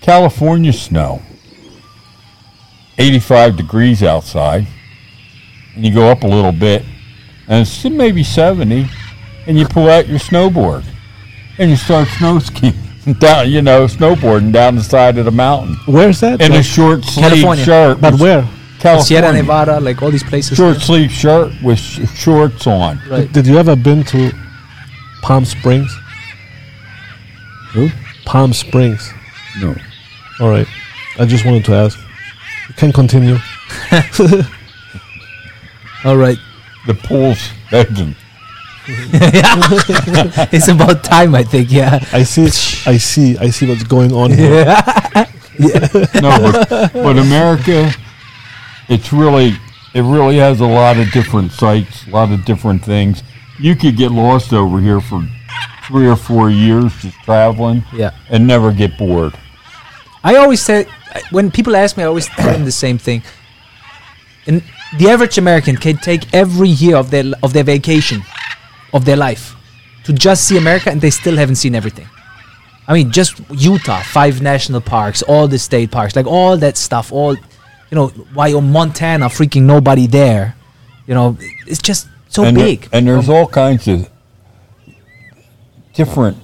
[0.01, 1.21] California snow,
[2.99, 4.67] 85 degrees outside,
[5.75, 6.83] and you go up a little bit,
[7.47, 8.87] and it's maybe 70,
[9.47, 10.85] and you pull out your snowboard,
[11.59, 12.75] and you start snow skiing
[13.19, 16.41] down, you know, snowboarding down the side of the mountain Where's that?
[16.41, 17.65] in a short sleeve California.
[17.65, 18.01] shirt.
[18.01, 18.43] but where?
[18.79, 19.05] California.
[19.05, 20.57] Sierra Nevada, like all these places.
[20.57, 23.01] Short sleeve shirt with sh- shorts on.
[23.11, 23.31] Right.
[23.33, 24.31] Did you ever been to
[25.23, 25.91] Palm Springs?
[27.73, 27.89] Who?
[28.25, 29.13] Palm Springs.
[29.61, 29.75] No.
[30.41, 30.67] All right.
[31.19, 31.99] I just wanted to ask.
[32.69, 33.35] You can continue.
[36.05, 36.39] All right.
[36.87, 38.15] The pool's begging.
[40.51, 41.71] it's about time, I think.
[41.71, 41.99] Yeah.
[42.13, 42.45] I see.
[42.91, 43.37] I see.
[43.39, 44.65] I see what's going on here.
[44.65, 45.27] Yeah.
[46.21, 47.93] no, but, but America,
[48.89, 49.57] it's really,
[49.93, 53.23] it really has a lot of different sites, a lot of different things.
[53.59, 55.27] You could get lost over here for
[55.89, 58.11] three or four years just traveling Yeah.
[58.31, 59.35] and never get bored.
[60.23, 60.87] I always say
[61.31, 63.23] when people ask me, I always tell them the same thing.
[64.47, 64.63] And
[64.99, 68.23] the average American can take every year of their of their vacation,
[68.93, 69.55] of their life,
[70.05, 72.09] to just see America, and they still haven't seen everything.
[72.87, 77.13] I mean, just Utah, five national parks, all the state parks, like all that stuff,
[77.13, 80.55] all, you know, Wyoming, Montana, freaking nobody there.
[81.07, 81.37] You know,
[81.67, 82.89] it's just so and, there- big.
[82.93, 84.09] and there's um, all kinds of
[85.99, 86.37] different,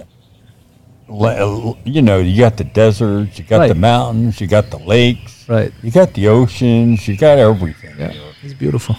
[1.09, 5.73] you know, you got the deserts, you got the mountains, you got the lakes, right.
[5.83, 7.95] you got the oceans, you got everything.
[7.99, 8.13] Yeah.
[8.43, 8.97] It's beautiful.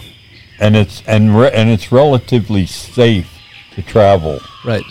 [0.58, 3.30] And it's and re- and it's relatively safe
[3.74, 4.40] to travel.
[4.64, 4.84] Right.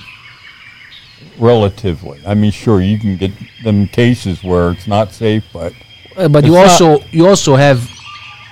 [1.39, 2.21] relatively.
[2.25, 3.31] I mean, sure, you can get
[3.63, 5.73] them cases where it's not safe, but
[6.15, 7.79] Uh, but you also you also have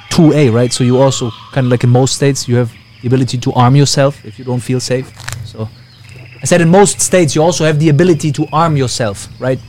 [0.09, 0.73] two A, right?
[0.73, 3.75] So you also kind of like in most states you have the ability to arm
[3.75, 5.07] yourself if you don't feel safe.
[5.45, 5.69] So
[6.43, 9.59] I said in most states you also have the ability to arm yourself, right?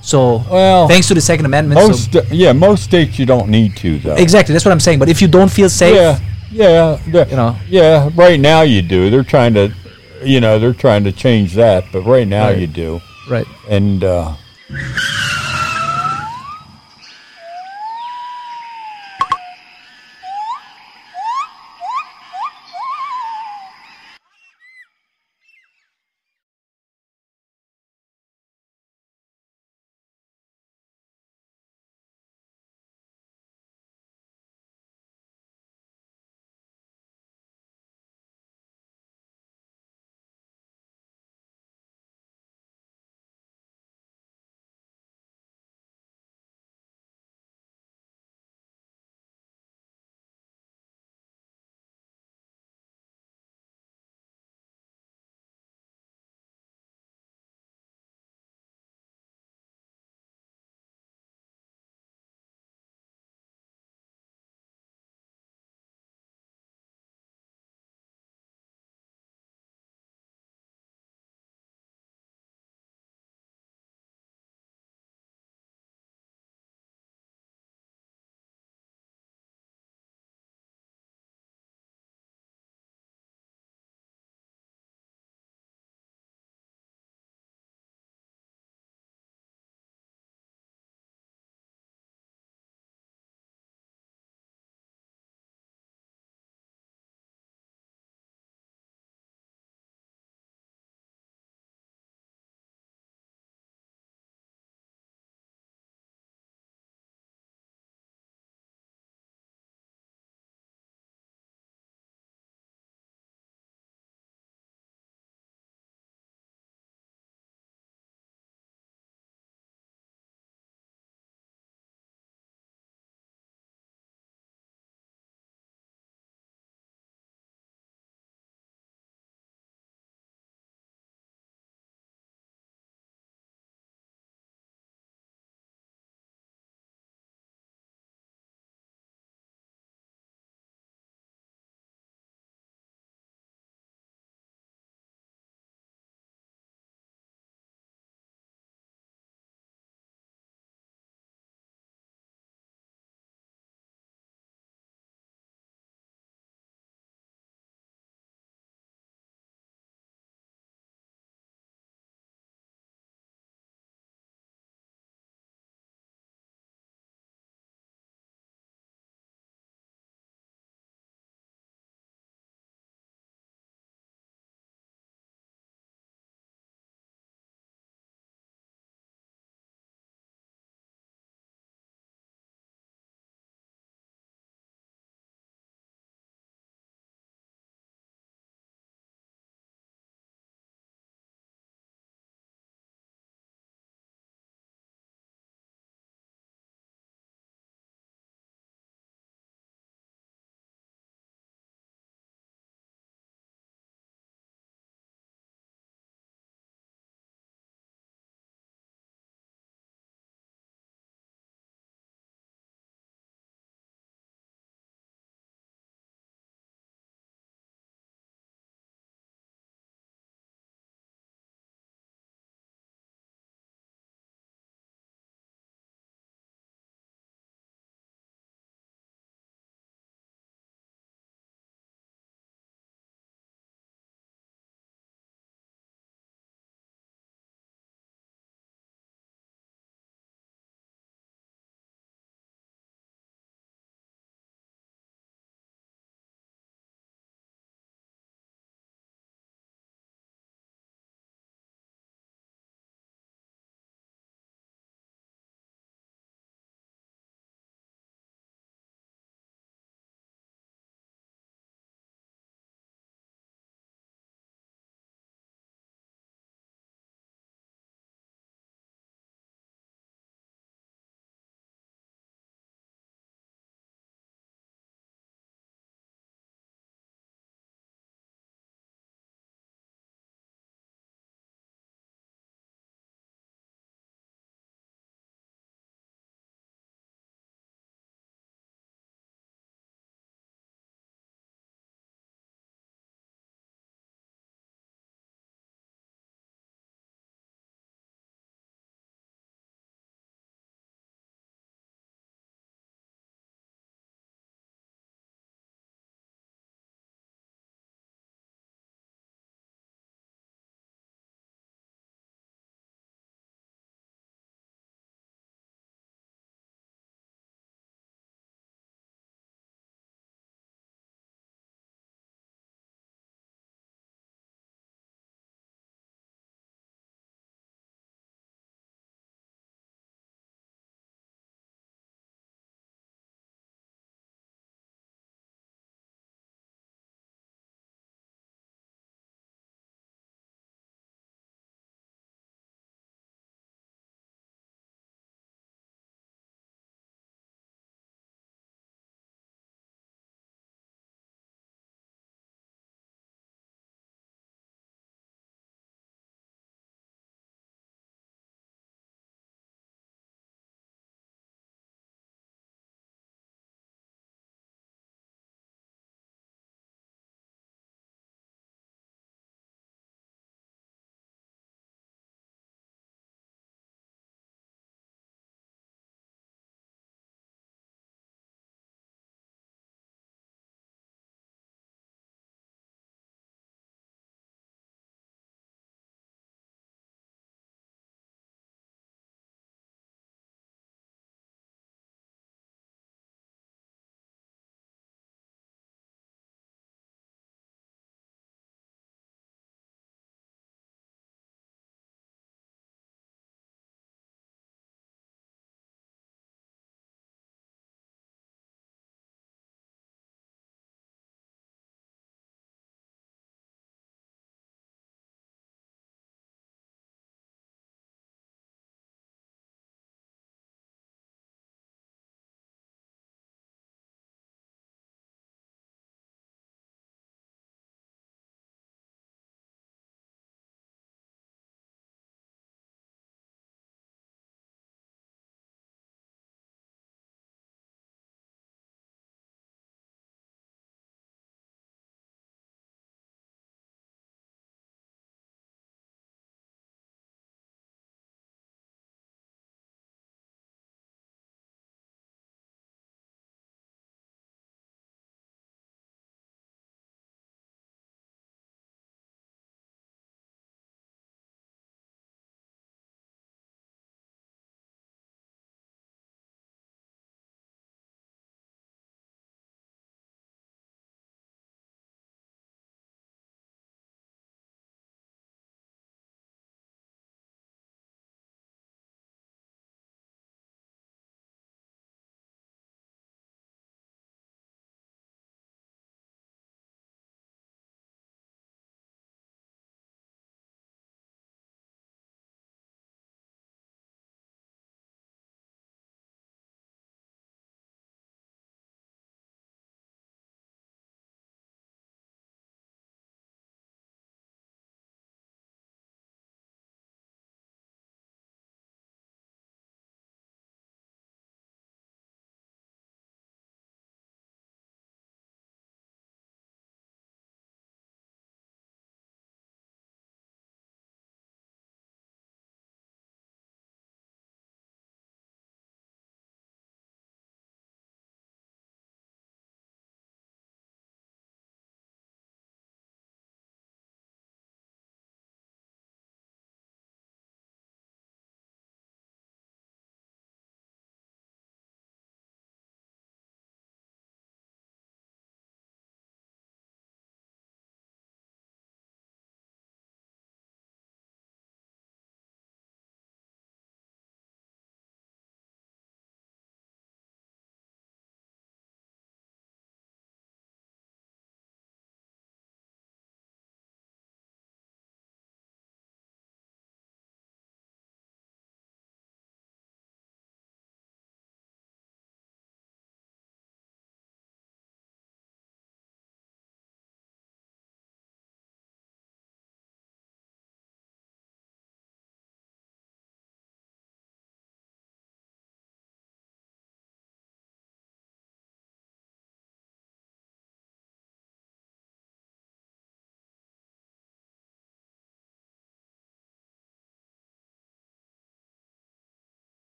[0.00, 1.80] So well, thanks to the Second Amendment.
[1.80, 4.14] so most yeah, most states you don't need to though.
[4.14, 4.98] exactly, that's what I'm saying.
[4.98, 6.18] But if you don't feel safe, Yeah,
[6.50, 8.08] yeah, you know, yeah.
[8.14, 9.10] Right now you do.
[9.10, 9.70] They're trying to,
[10.24, 12.58] you know, they're trying to change that, but right now Right.
[12.58, 13.00] you do.
[13.28, 13.46] right?
[13.68, 14.34] And uh,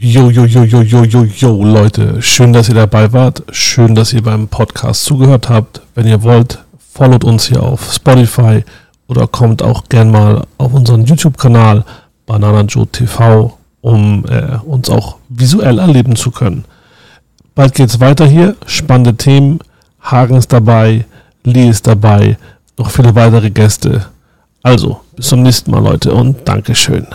[0.00, 2.22] Jo, jo, jo, jo, jo, jo, jo, Leute.
[2.22, 3.42] Schön, dass ihr dabei wart.
[3.50, 5.80] Schön, dass ihr beim Podcast zugehört habt.
[5.96, 6.60] Wenn ihr wollt,
[6.92, 8.62] followt uns hier auf Spotify
[9.08, 11.84] oder kommt auch gern mal auf unseren YouTube-Kanal
[12.26, 16.64] Bananajo TV, um äh, uns auch visuell erleben zu können.
[17.56, 18.54] Bald geht's weiter hier.
[18.66, 19.58] Spannende Themen.
[20.00, 21.06] Hagen ist dabei.
[21.42, 22.38] Lee ist dabei.
[22.76, 24.06] Noch viele weitere Gäste.
[24.62, 27.08] Also, bis zum nächsten Mal, Leute, und Dankeschön.